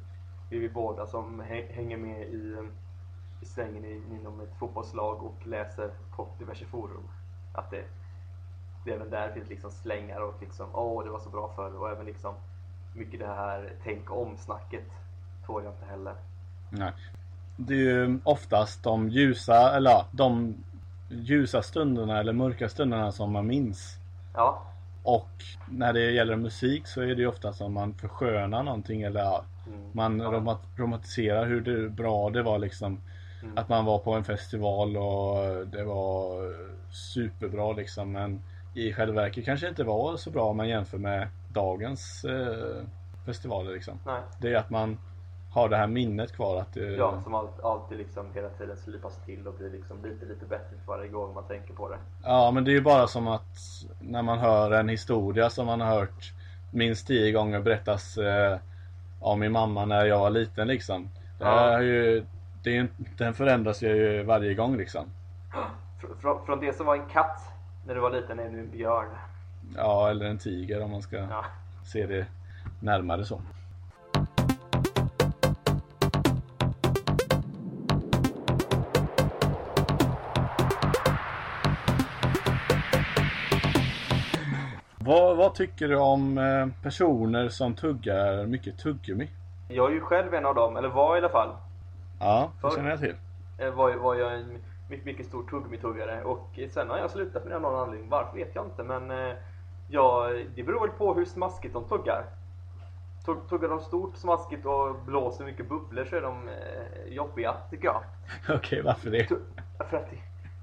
[0.49, 2.57] det är vi båda som hänger med i,
[3.41, 7.07] i svängen inom ett fotbollslag och läser på diverse forum.
[7.53, 7.85] Att det,
[8.85, 11.89] det även där finns liksom slängar och liksom åh det var så bra förr och
[11.89, 12.35] även liksom
[12.95, 14.91] mycket det här tänk om-snacket
[15.45, 16.15] tål jag inte heller.
[16.69, 16.93] Nej.
[17.56, 20.56] Det är ju oftast de ljusa, eller ja, de
[21.10, 23.98] ljusa stunderna eller mörka stunderna som man minns.
[24.34, 24.62] Ja.
[25.04, 25.30] Och
[25.70, 29.46] när det gäller musik så är det ju ofta som man förskönar någonting eller ja,
[29.68, 29.89] mm.
[29.91, 30.60] man ja.
[30.76, 33.02] romantiserar hur det, bra det var liksom.
[33.44, 33.58] Mm.
[33.58, 36.54] Att man var på en festival och det var
[36.94, 38.41] superbra liksom men
[38.74, 42.84] i själva verket kanske inte var så bra om man jämför med dagens eh,
[43.26, 44.00] festivaler liksom.
[44.06, 44.22] Nej.
[44.41, 44.98] Det är att man
[45.56, 46.86] har det här minnet kvar att det...
[46.86, 50.78] Ja, som alltid, alltid liksom hela tiden slipas till och blir liksom lite, lite bättre
[50.86, 51.98] för varje gång man tänker på det.
[52.24, 53.58] Ja, men det är ju bara som att
[54.00, 56.34] när man hör en historia som man har hört
[56.72, 58.58] minst tio gånger berättas eh,
[59.22, 61.10] av min mamma när jag var liten liksom.
[61.39, 61.82] Det ja.
[61.82, 62.26] ju,
[62.63, 62.88] det är,
[63.18, 65.06] den förändras ju varje gång liksom.
[66.22, 67.41] Från, från det som var en katt
[67.88, 69.10] när du var liten är nu en björn.
[69.76, 71.46] Ja, eller en tiger om man ska ja.
[71.86, 72.26] se det
[72.80, 73.41] närmare så.
[85.45, 89.29] Vad, tycker du om eh, personer som tuggar mycket tuggummi?
[89.67, 91.49] Jag är ju själv en av dem, eller var i alla fall.
[92.19, 93.15] Ja, det känner jag till.
[93.58, 94.58] Eh, var, var jag en
[94.89, 98.10] mycket, mycket stor tuggummi-tuggare och sen har jag slutat med det av någon anledning.
[98.10, 99.36] Varför vet jag inte men eh,
[99.88, 102.25] ja, det beror väl på hur smaskigt de tuggar.
[103.49, 106.49] Tuggar de stort, smaskigt och blåser mycket bubblor så är de
[107.08, 108.03] jobbiga tycker jag.
[108.43, 109.27] Okej, okay, varför det?
[109.89, 110.17] För att det,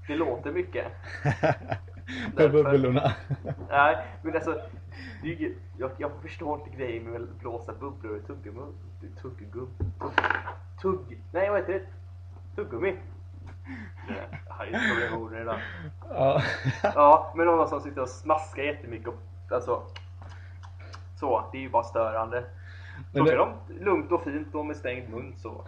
[0.07, 0.85] det låter mycket.
[2.35, 3.13] Med bubblorna.
[3.69, 4.61] Nej, men alltså.
[5.23, 8.73] Ju, jag, jag förstår inte grejen med att blåsa bubblor i tuggummi.
[9.21, 9.69] Tuggum.
[10.81, 11.21] Tugg.
[11.31, 11.85] Nej, vad heter det?
[12.55, 12.95] Tuggummi.
[14.07, 15.59] Jag har orden idag.
[16.09, 16.41] Ja.
[16.83, 19.07] ja, men någon som sitter och smaskar jättemycket.
[19.07, 19.81] Och, alltså.
[21.19, 22.43] Så, det är ju bara störande.
[23.11, 23.35] Det...
[23.35, 25.65] de lugnt och fint och med stängd mun så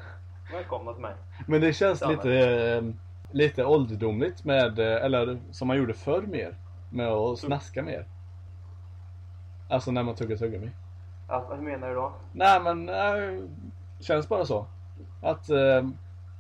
[0.52, 1.15] välkomna till mig.
[1.48, 2.84] Men det känns lite eh,
[3.32, 6.56] lite ålderdomligt med, eh, eller som man gjorde förr mer.
[6.90, 8.06] Med att snaska mer.
[9.70, 10.70] Alltså när man tuggar tuggummi.
[11.28, 12.14] Alltså, hur menar du då?
[12.32, 13.44] Nej men, äh,
[14.00, 14.66] känns bara så.
[15.22, 15.88] Att äh,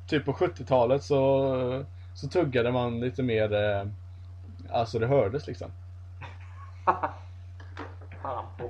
[0.07, 3.87] typ på 70-talet så, så tuggade man lite mer, äh,
[4.69, 5.71] alltså det hördes liksom.
[8.25, 8.69] Fan på.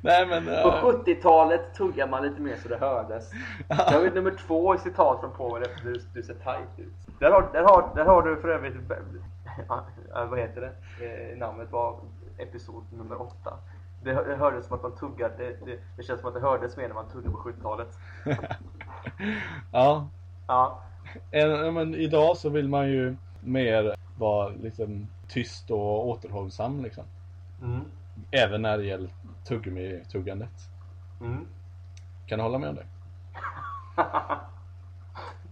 [0.00, 0.48] Nej men...
[0.48, 0.62] Uh...
[0.62, 3.30] På 70-talet tuggade man lite mer så det hördes.
[3.68, 7.18] Jag har nummer två i citat från Povel efter du, du ser tight ut.
[7.18, 8.74] Där har, där har, där har du för övrigt,
[10.30, 10.72] vad heter det?
[11.06, 12.00] Eh, namnet var
[12.38, 13.58] episod nummer åtta.
[14.04, 16.76] Det, det hördes som att man tuggade, det, det, det, känns som att det hördes
[16.76, 17.88] mer när man tuggade på 70-talet.
[19.72, 20.08] ja.
[20.46, 20.82] Ja.
[21.30, 27.04] En, men idag så vill man ju mer vara liksom tyst och återhållsam liksom.
[27.62, 27.84] Mm.
[28.30, 29.10] Även när det gäller
[29.44, 30.70] tuggummi-tuggandet.
[31.20, 31.46] Mm.
[32.26, 32.86] Kan du hålla med om det?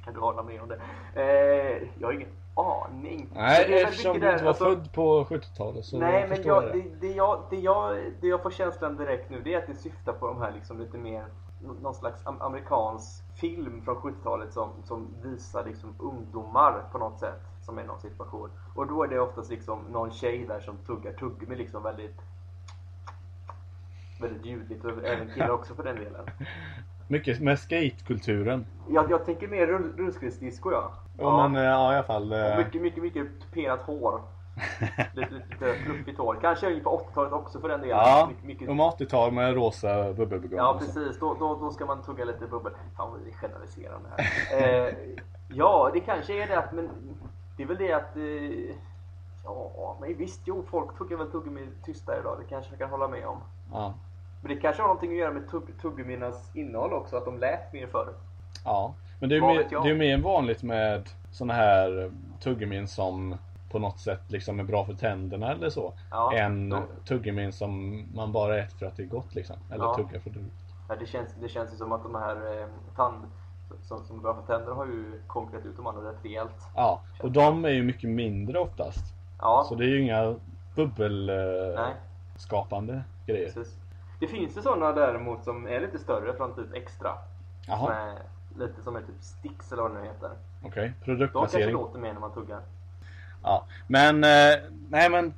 [0.04, 0.80] kan du hålla med om det?
[1.14, 3.28] Eh, jag har ingen aning.
[3.34, 4.64] Nej, eftersom du inte var alltså...
[4.64, 6.82] född på 70-talet så Nej, men jag, det.
[7.00, 10.12] Det, jag, det, jag, det jag får känslan direkt nu det är att det syftar
[10.12, 11.24] på de här liksom lite mer
[11.82, 17.78] någon slags amerikansk film från 70-talet som, som visar liksom ungdomar på något sätt som
[17.78, 18.50] är någon situation.
[18.74, 22.20] Och då är det oftast liksom någon tjej där som tuggar tuggummi liksom väldigt
[24.20, 26.26] väldigt ljudligt och även killar också för den delen.
[27.08, 28.66] Mycket med skatekulturen.
[28.88, 30.92] Jag, jag tänker mer rullskridsdisco ja.
[31.18, 32.32] Ja, men ja, i alla fall.
[32.32, 34.22] Och mycket, mycket, mycket tuperat hår.
[35.14, 36.38] lite, lite fluffigt hår.
[36.40, 37.96] Kanske på 80-talet också för den delen.
[37.96, 38.68] Ja, mycket, mycket...
[38.68, 40.58] om 80-tal med rosa bubbelbegång.
[40.58, 41.18] Ja, precis.
[41.20, 42.72] Då, då, då ska man tugga lite bubbel.
[42.96, 44.88] Fan vad vi generaliserar här.
[44.88, 44.94] eh,
[45.48, 46.88] ja, det kanske är det att, men
[47.56, 48.76] det är väl det att eh,
[49.44, 52.38] Ja, men visst, jo, folk tuggar väl tuggummi tysta idag.
[52.40, 53.38] Det kanske jag kan hålla med om.
[53.72, 53.94] Ja.
[54.42, 57.72] Men det kanske har någonting att göra med tugg, tuggumminas innehåll också, att de lät
[57.72, 58.14] mer förr.
[58.64, 63.36] Ja, men det är ju mer, det är mer vanligt med såna här tuggummin som
[63.70, 65.92] på något sätt liksom är bra för tänderna eller så.
[66.10, 66.82] Ja, än då.
[67.04, 69.56] tuggummin som man bara äter för att det är gott liksom.
[69.70, 69.94] Eller ja.
[69.96, 70.44] tuggar för det.
[70.88, 72.66] Ja, det känns, det känns ju som att de här eh,
[72.96, 73.24] tand
[73.82, 76.66] som, som för tänderna har ju konkurrerat ut de andra rätt rejält.
[76.74, 79.04] Ja, och de är ju mycket mindre oftast.
[79.38, 79.64] Ja.
[79.68, 80.34] Så det är ju inga
[80.74, 83.52] bubbelskapande eh, grejer.
[83.52, 83.76] Precis.
[84.20, 87.10] Det finns ju sådana däremot som är lite större från typ extra.
[87.66, 87.78] Jaha.
[87.78, 88.18] Som är
[88.66, 90.30] lite som är typ Stix eller vad det nu heter.
[90.62, 91.72] Okej, De kanske produktplacering.
[91.72, 92.60] låter mer när man tuggar.
[93.42, 94.54] Ja, men eh,
[94.90, 95.34] nej men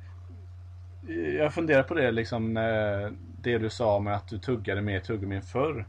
[1.07, 3.09] eh, jag funderar på det liksom eh,
[3.41, 5.85] det du sa med att du tuggade mer tuggummi än förr.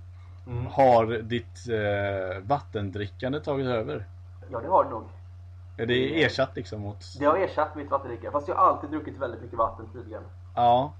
[0.49, 0.66] Mm.
[0.66, 4.07] Har ditt eh, vattendrickande tagit över?
[4.51, 5.05] Ja, det har det nog.
[5.76, 7.05] Är det ersatt liksom mot...
[7.18, 8.30] Det har ersatt mitt vattendrickande.
[8.30, 10.22] Fast jag har alltid druckit väldigt mycket vatten tydligen.
[10.55, 10.92] Ja,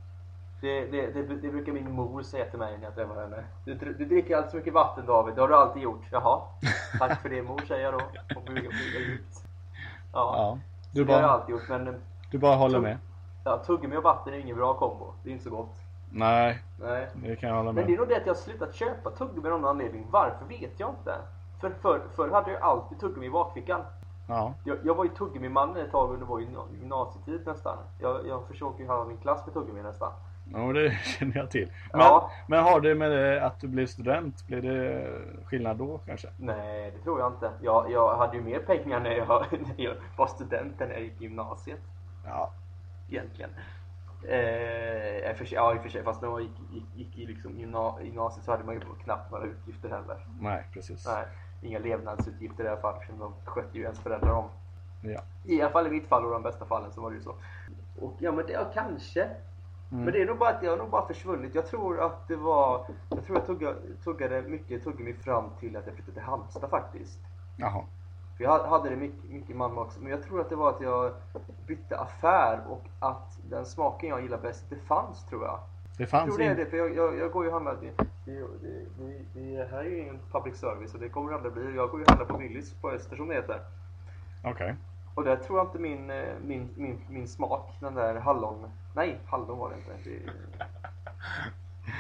[0.61, 3.44] Det, det, det, det brukar min mor säga till mig när jag träffar henne.
[3.64, 6.03] Du, du dricker alltid så mycket vatten David, det har du alltid gjort.
[6.11, 6.40] Jaha,
[6.99, 8.01] tack för det mor säger jag då.
[8.36, 9.42] Och brukar flyga ut.
[10.12, 10.59] Ja, ja.
[10.92, 11.68] du Du det har jag bara, alltid gjort.
[11.68, 12.99] Men du bara håller med?
[13.44, 15.12] ja, tuggummi och vatten är ingen bra kombo.
[15.22, 15.76] Det är inte så gott.
[16.11, 17.09] Nej, Nej.
[17.14, 17.98] det kan jag hålla Men det är med.
[17.98, 20.06] nog det att jag har slutat köpa tuggummi av någon anledning.
[20.11, 21.14] Varför vet jag inte.
[21.61, 23.80] För förr för hade jag alltid tuggummi i bakfickan.
[24.28, 27.78] Ja, Jag, jag var ju tuggummi-mannen ett tag under vår gymna- gymnasietid nästan.
[28.00, 30.12] Jag, jag försöker ju ha min klass med tuggummi nästan.
[30.52, 31.72] ja det känner jag till.
[31.92, 32.30] Men, Ja.
[32.48, 35.06] men har det med det att du blev student, blev det
[35.46, 36.28] skillnad då kanske?
[36.38, 37.50] Nej, det tror jag inte.
[37.62, 41.02] Jag, jag hade ju mer pengar när jag, när jag var student än när jag
[41.04, 41.80] gick i gymnasiet.
[42.26, 42.50] Ja,
[43.11, 43.50] Egentligen.
[44.22, 46.02] Eh, för sig- ja, i och för sig.
[46.04, 49.30] Fast när jag gick, gick, gick i liksom gymna- gymnasiet så hade man ju knappt
[49.30, 50.26] några utgifter heller.
[50.40, 51.06] nej precis.
[51.06, 51.24] Nej,
[51.62, 53.00] inga levnadsutgifter i alla fall.
[53.06, 54.48] För de skötte ju ens föräldrar om.
[55.02, 55.20] Ja.
[55.44, 57.34] I alla fall i mitt fall och de bästa fallen så var det ju så.
[58.00, 59.22] Och ja men det, ja, kanske.
[59.24, 60.04] Mm.
[60.04, 61.54] Men det är nog bara att det har nog bara försvunnit.
[61.54, 65.86] Jag tror att det var, jag tror jag tugga, tuggade mycket tuggummi fram till att
[65.86, 67.18] jag flyttade till Halmstad faktiskt.
[67.56, 67.84] Jaha.
[68.39, 70.01] För jag hade det mycket, mycket Malmö också.
[70.01, 71.12] Men jag tror att det var att jag
[71.66, 75.61] bytte affär och att den smaken jag gillar bäst, det fanns tror jag.
[75.97, 77.76] Det Jag fanns tror det är det, för jag, jag, jag går ju och handlar.
[77.80, 77.93] Det,
[78.24, 81.76] det, det, det, här är ju ingen public service och det kommer det aldrig bli.
[81.76, 83.61] Jag går ju och handlar på Willys på Öster som det heter.
[84.45, 84.74] Okej.
[85.14, 88.70] Och där tror jag inte min, eh, min, min, min smak, den där hallon...
[88.95, 90.11] Nej, hallon var det inte.
[90.11, 90.32] Det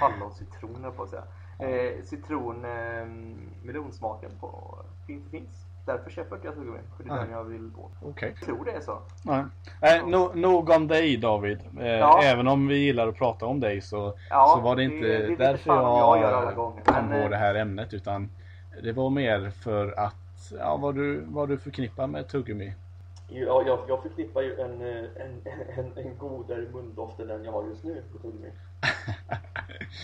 [0.00, 1.24] hallon-citron jag på att säga.
[1.58, 3.06] Eh, citron eh,
[3.62, 5.67] melonsmaken på inte finns.
[5.88, 6.78] Därför köper jag tuggummi.
[6.96, 7.90] För det är den jag vill gå.
[8.02, 8.34] Okej.
[8.38, 8.98] Jag tror det är så.
[9.22, 9.44] Nej.
[9.82, 11.58] Eh, no, nog om dig David.
[11.80, 12.22] Eh, Ja.
[12.22, 15.06] Även om vi gillar att prata om dig så, Ja, så var det det- inte
[15.06, 17.94] det vet därför jag, jag gör alla gånger, kom men, på eh, det här ämnet.
[17.94, 18.30] Utan
[18.82, 22.72] det var mer för att ja, vad, du, vad du förknippar med tuggummi.
[23.30, 25.40] Ja, jag, jag förknippar ju en, eh, en,
[25.76, 28.48] en, en godare mundoft än den jag har just nu på tuggummi.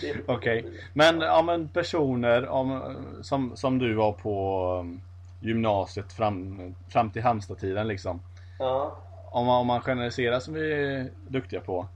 [0.01, 0.65] Det Okej.
[0.93, 5.01] Men, ja, men personer om, som, som du var på um,
[5.47, 8.19] gymnasiet fram, fram till Halmstad-tiden liksom.
[8.59, 8.97] Ja.
[9.31, 11.87] Om man, om man generaliserar som vi är duktiga på.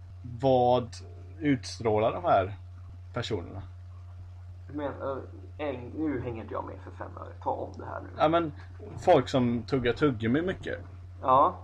[0.41, 0.95] Vad
[1.39, 2.53] utstrålar de här
[3.13, 3.61] personerna?
[4.73, 4.91] Men,
[5.57, 7.33] en, nu hänger inte jag med för fem öre.
[7.43, 8.07] Ta om det här nu.
[8.17, 8.51] Ja men
[8.99, 10.79] folk som tuggar tuggummi mycket.
[11.21, 11.55] Ja.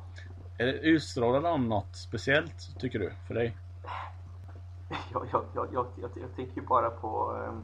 [0.59, 3.11] Utstrålar de något speciellt tycker du?
[3.27, 3.57] För dig?
[5.13, 7.63] Jag, jag, jag, jag, jag, tänker ju bara på, ehm,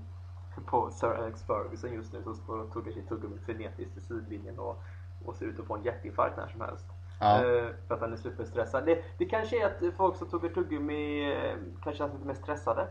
[0.65, 4.59] på Sir Alex Ferguson just nu som står och tuggar sitt tuggummi frenetiskt i sidlinjen
[4.59, 4.83] och,
[5.25, 6.85] och ser ut att få en hjärtinfarkt när som helst.
[7.19, 7.35] Ja.
[7.35, 8.85] Eh, för att han är superstressad.
[8.85, 12.87] Det, det kanske är att folk som tuggar tuggummi eh, kanske är lite mer stressade.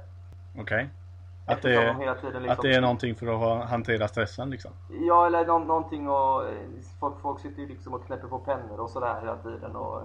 [0.58, 0.90] Okej.
[1.46, 4.50] Att Eftersom det, de tiden att liksom- det är någonting för att ha- hantera stressen
[4.50, 4.70] liksom?
[5.00, 6.54] Ja, eller nå- någonting och eh,
[7.00, 10.02] folk, folk sitter ju liksom och knäpper på pennor och sådär hela tiden och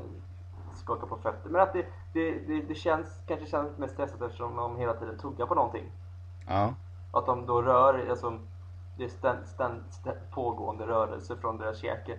[0.73, 1.49] skakar på fötter.
[1.49, 4.93] Men att det, det, det, det känns, kanske känns lite mer stressat eftersom de hela
[4.93, 5.91] tiden tuggar på någonting.
[6.47, 6.73] Ja.
[7.16, 8.39] Att de då rör, alltså
[8.97, 12.18] det är ständ, ständ, ständ, pågående rörelse från deras käke.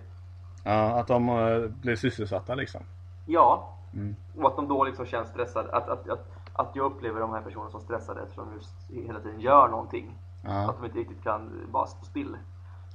[0.63, 2.81] Ja, att de eh, blir sysselsatta liksom.
[3.25, 4.15] Ja, Mm.
[4.37, 5.71] och att de då liksom känns stressade.
[5.75, 9.19] Att, att, att, att jag upplever de här personerna som stressade eftersom de just hela
[9.19, 10.17] tiden gör någonting.
[10.43, 10.69] Ja.
[10.69, 12.37] Att de inte riktigt kan bara stå still.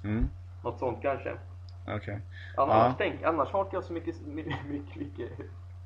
[0.04, 0.28] Mm.
[0.64, 1.36] Något sånt kanske.
[1.88, 2.20] Okej.
[2.56, 2.94] Annars, Ja.
[2.98, 5.30] tänk, annars har inte jag så mycket, mycket, mycket,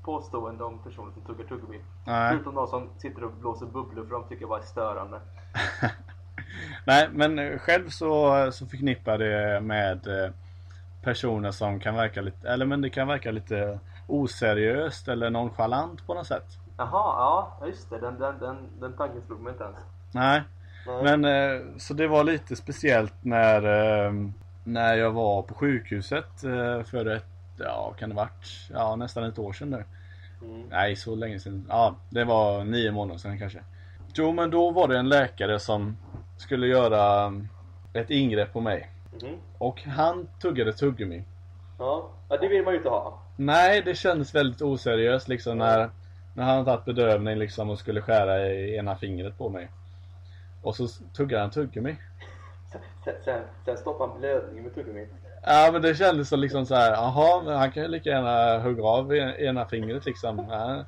[0.05, 1.81] påstående om personer som tuggar tuggummi.
[2.05, 5.21] Förutom de som sitter och blåser bubblor för de tycker jag bara är störande.
[6.87, 10.31] Nej, men själv så, så förknippar det med eh,
[11.03, 16.15] personer som kan verka lite, eller men det kan verka lite oseriöst eller nonchalant på
[16.15, 16.47] något sätt.
[16.77, 16.89] Jaha,
[17.61, 17.99] ja just det.
[17.99, 19.77] Den, den, den, den tanken slog mig inte ens.
[20.13, 20.43] Nej,
[20.87, 21.03] Nej.
[21.03, 23.63] men eh, så det var lite speciellt när,
[24.07, 24.13] eh,
[24.65, 26.41] när jag var på sjukhuset
[26.85, 27.27] för ett,
[27.59, 29.85] ja kan det varit, ja nästan ett år sedan nu.
[30.43, 30.69] Mm.
[30.71, 31.67] Nej, så länge sedan.
[31.69, 33.61] Ja, det var nio månader sedan kanske.
[34.15, 35.97] Jo, men då var det en läkare som
[36.37, 37.33] skulle göra
[37.93, 38.91] ett ingrepp på mig.
[39.23, 39.37] Mhm.
[39.59, 41.25] Och han tuggade tuggummi.
[41.79, 42.11] Ja.
[42.29, 43.23] ja, det vill man ju inte ha.
[43.37, 45.91] Nej, det kändes väldigt oseriöst liksom när,
[46.35, 49.69] när han tagit bedövning liksom och skulle skära i ena fingret på mig.
[50.63, 51.97] Och så tuggade han tuggummi.
[52.73, 55.07] Sen, sen, sen, stoppar han blödningen med tuggummi.
[55.43, 58.83] Ja men det kändes så liksom så här, jaha, han kan ju lika gärna hugga
[58.85, 60.47] av ena fingret liksom.
[60.51, 60.85] Ja,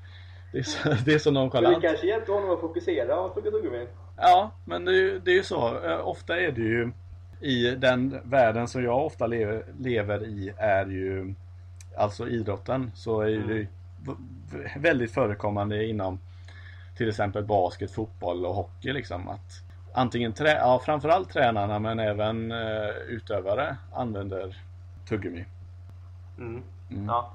[0.53, 1.83] det, är så, det är så Men det nonchalant.
[1.83, 3.87] kanske hjälpte honom att fokusera och tugga tuggummi.
[4.21, 5.85] Ja, men det, är ju- det är ju så.
[5.85, 6.93] Eh, Ofta är det ju
[7.41, 11.35] i den världen som jag ofta lever, lever i är ju
[11.97, 13.49] alltså idrotten så är Mm.
[13.49, 13.67] det
[14.77, 16.19] väldigt förekommande inom
[16.97, 19.63] till exempel basket, fotboll och hockey liksom att
[19.95, 24.57] antingen trä, ja, framförallt tränarna men även eh, utövare använder
[25.09, 25.45] tuggummi.
[26.39, 26.63] Mm.
[26.91, 27.05] Mm.
[27.07, 27.35] Ja.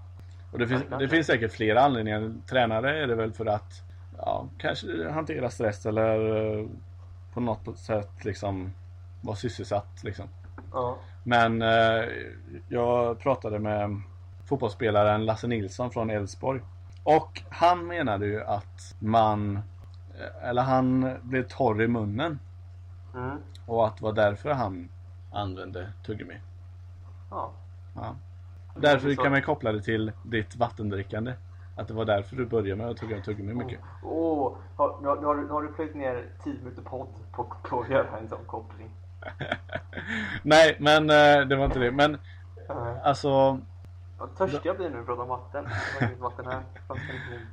[0.51, 2.34] Och det finns, det finns säkert flera anledningar.
[2.49, 3.73] Tränare är det väl för att
[4.18, 6.66] ja, kanske hantera stress eller eh,
[7.34, 8.74] på något sätt liksom
[9.22, 10.26] vara sysselsatt liksom.
[10.72, 10.97] Ja.
[11.24, 12.05] Men eh,
[12.68, 14.01] jag pratade med
[14.45, 16.61] fotbollsspelaren Lasse Nilsson från Elfsborg.
[17.03, 19.57] Och han menade ju att man,
[20.20, 22.39] eh, eller han blev torr i munnen.
[23.16, 23.38] Mm.
[23.66, 24.89] Och att det var därför han
[25.32, 26.38] använde tuggummi.
[27.30, 27.51] Ja.
[27.95, 28.16] Ja.
[28.76, 31.34] Därför kan man koppla det till ditt vattendrickande.
[31.76, 33.80] Att det var därför du började med att tugga tuggummi mycket.
[34.03, 37.07] Åh, har, nu, har, nu, har, du- nu har du plöjt ner 10 minuter podd
[37.32, 38.89] på, på att göra en sån koppling.
[40.43, 41.91] Nej, men eh, det var inte det.
[41.91, 42.17] Men
[42.67, 42.97] Ja.
[43.03, 43.59] alltså,
[44.17, 45.67] Vad törstig jag blir nu vi pratar om vatten.
[45.99, 46.61] Det vatten här.
[46.88, 46.95] Det.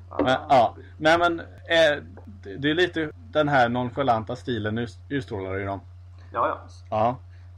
[0.09, 0.17] Ah.
[0.23, 0.75] men, ja.
[0.97, 5.81] Nej men, eh, det det är lite den här nonchalanta stilen ut- utstrålar ju dem.
[6.33, 6.59] ja, ja.
[6.91, 7.17] Ja,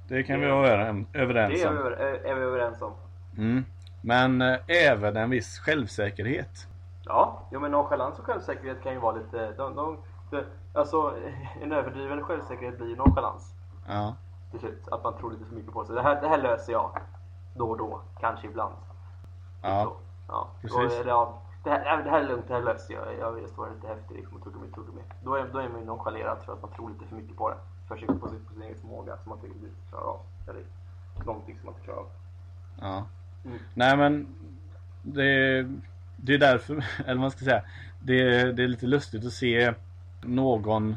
[0.08, 1.74] det kan vi vara över- överens Det är om.
[1.74, 2.92] vi, över- är vi överens om.
[3.38, 3.64] Mm.
[4.02, 6.68] Men eh, även en viss självsäkerhet.
[7.04, 9.52] Ja, jo, men nonchalans och självsäkerhet kan ju vara lite...
[9.52, 9.98] De, de,
[10.30, 11.14] de, alltså,
[11.62, 13.54] en överdriven självsäkerhet blir ju nonchalans
[13.88, 14.14] Ja,
[14.50, 14.88] till slut.
[14.88, 15.94] Att man tror lite för mycket på sig.
[15.94, 16.98] Det här, det här löser jag.
[17.54, 18.74] Då och då, kanske ibland.
[19.62, 19.96] ja, Så,
[20.28, 20.48] ja.
[20.62, 20.98] Precis.
[21.02, 23.18] Det, ja, det, här, det här är lugnt, det här löser jag.
[23.18, 25.02] Jag, jag står lite häftig liksom och tuggummi, tuggummi.
[25.24, 27.50] Då är, då är man ju nonchalerad för att man tror lite för mycket på
[27.50, 27.56] det.
[27.88, 30.20] För sig på sin, på sin egen förmåga som man inte riktigt klarar av.
[30.48, 30.64] Eller
[31.26, 32.06] någonting som man inte klarar av.
[32.80, 33.04] ja.
[33.44, 33.58] Mm.
[33.74, 34.26] Nej men,
[35.02, 35.62] det,
[36.16, 37.62] det är därför, eller man ska säga.
[38.04, 39.74] Det, det är lite lustigt att se
[40.22, 40.96] någon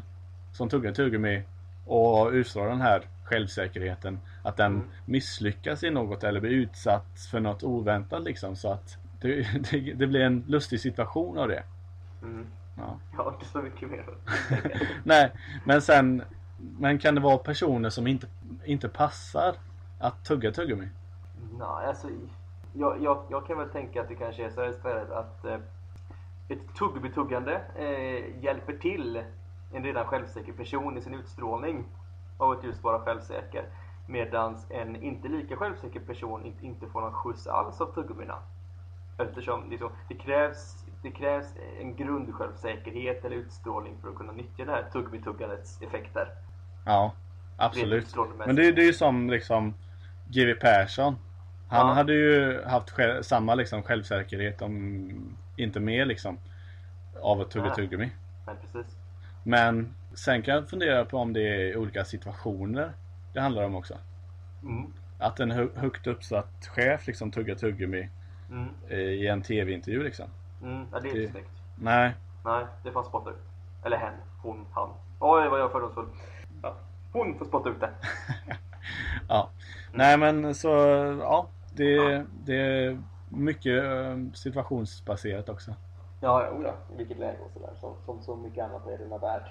[0.52, 1.43] som tuggar tuggummi
[1.86, 4.20] och utstrålar den här självsäkerheten.
[4.43, 4.88] Att den Mm.
[5.06, 8.56] misslyckas i något eller blir utsatt för något oväntat liksom.
[8.56, 11.64] Så att det, det, det blir en lustig situation av det.
[12.22, 12.46] Mm.
[12.78, 13.00] Ja.
[13.18, 14.06] Jag har inte så mycket mer.
[15.04, 15.32] Nej,
[15.66, 16.24] men sen
[16.80, 18.28] Men kan det vara personer som inte,
[18.66, 19.56] inte passar
[20.00, 20.88] att tugga tuggummi?
[21.52, 22.08] Nej, alltså
[22.74, 25.60] jag, jag, jag kan väl tänka att det kanske är så här istället att eh,
[26.50, 29.24] ett tuggummi-tuggande eh, hjälper till
[29.74, 31.86] en redan självsäker person i sin utstrålning
[32.38, 33.66] av att just vara självsäker.
[34.08, 38.38] Medan en inte lika självsäker person inte, inte får någon skjuts alls av tuggummina.
[39.18, 41.48] Eftersom liksom, det, krävs, det krävs
[41.80, 46.30] en grundsjälvsäkerhet eller utstrålning för att kunna nyttja det här tuggummi-tuggandets effekter.
[46.86, 47.12] Ja,
[47.58, 48.16] absolut.
[48.46, 49.74] Men det, det är ju som liksom
[50.28, 51.16] GW Persson.
[51.68, 51.93] Han Ja.
[51.93, 56.38] hade ju haft själv, samma liksom självsäkerhet om inte mer liksom
[57.22, 58.09] av att tugga tuggummi.
[58.45, 58.97] Men precis.
[59.43, 61.41] Men sen kan jag fundera på om det
[61.72, 62.91] är olika situationer
[63.34, 63.97] det handlar om också.
[64.63, 64.93] Mm.
[65.20, 68.09] Att en hö- högt uppsatt chef liksom tuggar tuggummi
[68.49, 68.70] Mm.
[68.89, 70.26] i en tv-intervju liksom.
[70.61, 70.86] Mm.
[70.91, 71.49] Ja, det är Det- inte snyggt.
[71.76, 72.13] Nej,
[72.45, 73.36] Nej, det får han spotta ut.
[73.86, 74.89] Eller hen, hon, han.
[75.20, 76.05] Oj, vad jag är fördomsfull.
[76.63, 76.76] Ja.
[77.13, 77.89] Hon får spotta ut det.
[79.30, 79.49] ja.
[79.98, 80.68] Nej men så,
[81.20, 81.48] ja.
[81.76, 85.72] Det, det är mycket eh, situationsbaserat också.
[86.22, 87.74] Ja, ja, i vilket läge och sådär.
[87.80, 89.43] Som, som så mycket annat i denna värld.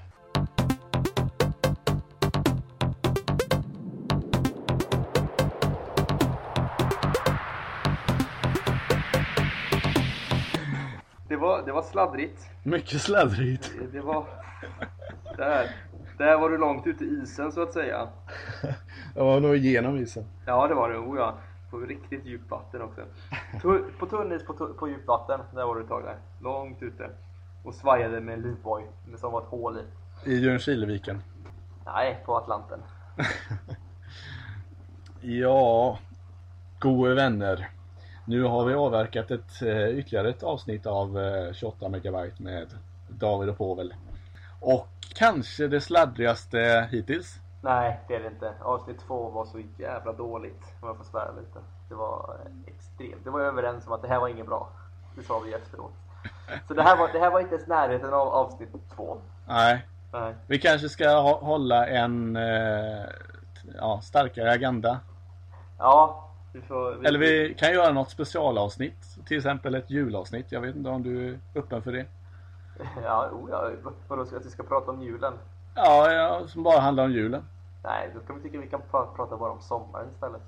[11.29, 12.51] Det var, det var sladdrigt.
[12.63, 13.73] Mycket sladdrigt.
[13.93, 14.27] Det var...
[15.37, 15.71] Där.
[16.19, 18.09] Där var du långt ute i isen så att säga.
[19.15, 20.25] Jag var nog igenom isen.
[20.47, 20.99] Ja, det var det.
[20.99, 21.35] Oh, ja.
[21.71, 23.01] På riktigt djupt vatten också.
[23.99, 26.17] På tunn is på, på djupt vatten, där var du ett tag där.
[26.43, 27.11] Långt ute.
[27.65, 28.87] Och svajade med en livboj
[29.17, 30.31] som var ett hål i.
[30.31, 31.23] I Ljungskileviken.
[31.87, 32.81] Nej, på Atlanten.
[35.27, 35.99] Ja,
[36.79, 37.71] gode vänner.
[38.27, 42.67] Nu har vi avverkat ett, eh, ytterligare ett avsnitt av eh, 28 megabyte med
[43.09, 43.95] David och Povel.
[44.65, 47.41] Och kanske det sladdrigaste hittills.
[47.61, 48.53] Nej, det är det inte.
[48.63, 51.59] Avsnitt två var så jävla dåligt, om jag får svära lite.
[51.89, 52.37] Det var
[52.67, 53.25] extremt.
[53.25, 54.69] Det var överens om att det här var inget bra.
[55.17, 55.93] Det sa vi efteråt.
[56.69, 59.19] Så det här var, det här var inte ens närheten av avsnitt två.
[59.49, 60.35] Nej, Nej.
[60.47, 63.05] vi kanske ska hålla en eh,
[63.77, 65.01] ja, starkare agenda.
[65.79, 67.07] Ja, vi får...
[67.07, 69.27] Eller vi kan göra något specialavsnitt.
[69.27, 70.53] Till exempel ett julavsnitt.
[70.53, 72.07] Jag vet inte om du är öppen för det.
[73.05, 73.71] Ja, oh, ja.
[74.09, 75.33] Vadå, att vi ska prata om julen?
[75.75, 77.45] Ja, ja som bara handlar om julen.
[77.83, 80.43] Nej, då kan vi tycka vi kan pra- prata bara om sommaren istället.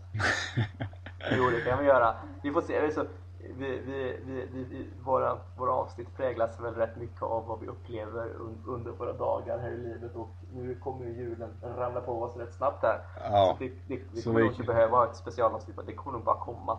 [1.36, 2.14] jo, det kan vi göra.
[2.42, 2.84] Vi får se.
[2.84, 3.06] Alltså,
[3.38, 7.66] vi, vi, vi, vi, vi, våra, våra avsnitt präglas väl rätt mycket av vad vi
[7.66, 12.22] upplever un, under våra dagar här i livet och nu kommer ju julen ramla på
[12.22, 13.00] oss rätt snabbt här.
[13.30, 13.56] Ja.
[13.58, 16.24] Så det, det, vi Så kommer nog inte behöva ha ett specialavsnitt, det kommer nog
[16.24, 16.78] bara komma.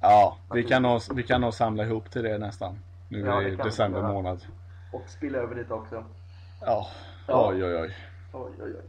[0.00, 2.78] Ja, vi kan, nog, vi kan nog samla ihop till det nästan.
[3.08, 4.44] Nu Ja, i december månad.
[4.94, 6.04] Och spilla över lite också.
[6.60, 6.86] Ja.
[7.26, 7.50] Ja.
[7.50, 7.94] Oj, oj, oj.
[8.32, 8.84] Oj, oj, oj.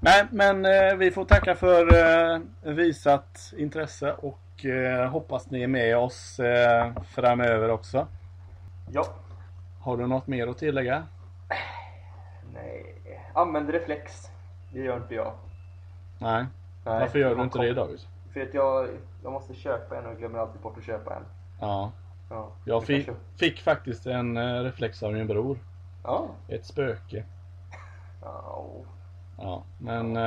[0.00, 5.66] Nej, men eh, vi får tacka för eh, visat intresse och eh, hoppas ni är
[5.66, 8.06] med oss eh, framöver också.
[8.90, 9.06] Ja,
[9.80, 11.06] Har du något mer att tillägga?
[12.54, 12.94] nej.
[13.34, 14.28] Använd reflex.
[14.72, 15.32] Det gör inte jag.
[16.18, 16.46] Nej.
[16.84, 18.00] Nej, Varför gör du inte det David?
[18.32, 18.88] För att jag,
[19.22, 21.22] jag måste köpa en och glömmer alltid bort att köpa en.
[21.60, 21.92] Ja.
[22.32, 25.58] Ja, Jag fick, fick faktiskt en eh, reflex av min bror.
[26.04, 26.26] Ja.
[26.48, 27.24] Ett spöke.
[28.22, 28.66] ja.
[29.38, 29.62] Ja.
[29.78, 30.22] Men eh,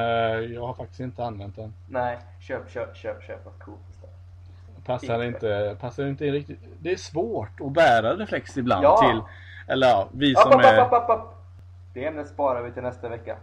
[0.53, 1.73] jag har faktiskt inte använt den.
[1.89, 4.15] Nej, köp, köp, köp, köp något coolt istället.
[4.85, 5.27] Passar Inte.
[5.47, 6.59] inte, passar inte riktigt.
[6.79, 8.97] Det är svårt att bära reflex ibland Ja.
[8.97, 9.21] till,
[9.73, 10.77] eller ja, vi som app, är...
[10.79, 11.35] app, app, app.
[11.93, 13.37] Det ämnet sparar vi till nästa vecka.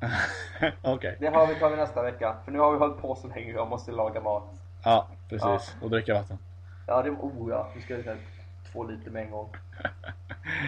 [0.82, 1.16] Okej.
[1.20, 2.36] Det har vi tar vi nästa vecka.
[2.44, 4.44] För nu har vi hållit på så länge och jag måste laga mat.
[4.84, 5.76] Ja, precis.
[5.82, 6.38] Och dricka vatten.
[6.86, 7.68] Ja, det oh ja.
[7.74, 8.14] Nu ska jag ta
[8.72, 9.48] två liter med en gång.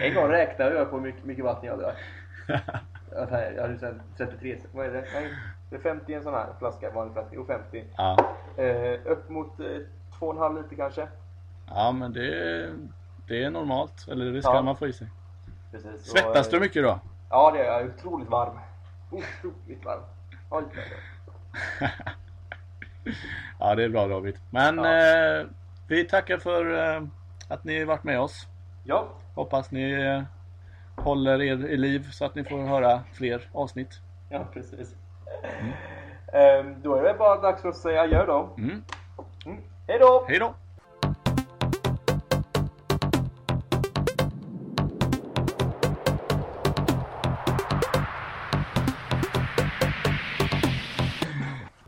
[0.01, 1.97] En gång räknade jag på hur mycket, mycket vatten jag drack.
[3.11, 3.27] Jag
[3.61, 5.05] hade- sen 33, vad är det?
[5.13, 5.33] Nej,
[5.69, 7.31] det är 50 i en sån här flaska, vanlig flaska.
[7.35, 7.83] Jo, 50.
[7.97, 8.17] Ja.
[8.57, 9.65] Eh, upp mot eh,
[10.19, 11.07] 2,5 liter kanske.
[11.67, 12.69] ja, men det,
[13.27, 14.07] det är normalt.
[14.07, 14.61] Eller det ska Ja.
[14.61, 15.07] man få i sig.
[15.71, 16.05] Precis.
[16.11, 16.99] Svettas Och, du eh, mycket då?
[17.29, 17.89] Ja, det är jag.
[17.89, 18.59] Otroligt varm.
[19.11, 20.01] Otroligt varm.
[20.49, 20.63] Oj.
[23.59, 24.37] Ja, det är bra David.
[24.49, 25.39] Men Ja.
[25.39, 25.45] eh,
[25.89, 27.03] vi tackar för eh,
[27.47, 28.47] att ni varit med oss.
[28.83, 30.23] Ja, Hoppas ni eh,
[31.03, 33.99] håller er i liv så att ni får höra fler avsnitt.
[34.29, 34.95] ja precis.
[36.33, 38.49] Ehm, då är det bara dags för att säga adjö då.
[38.57, 38.83] Mm.
[39.45, 39.57] Mm.
[39.87, 40.25] Hej då!
[40.27, 40.53] Hej då!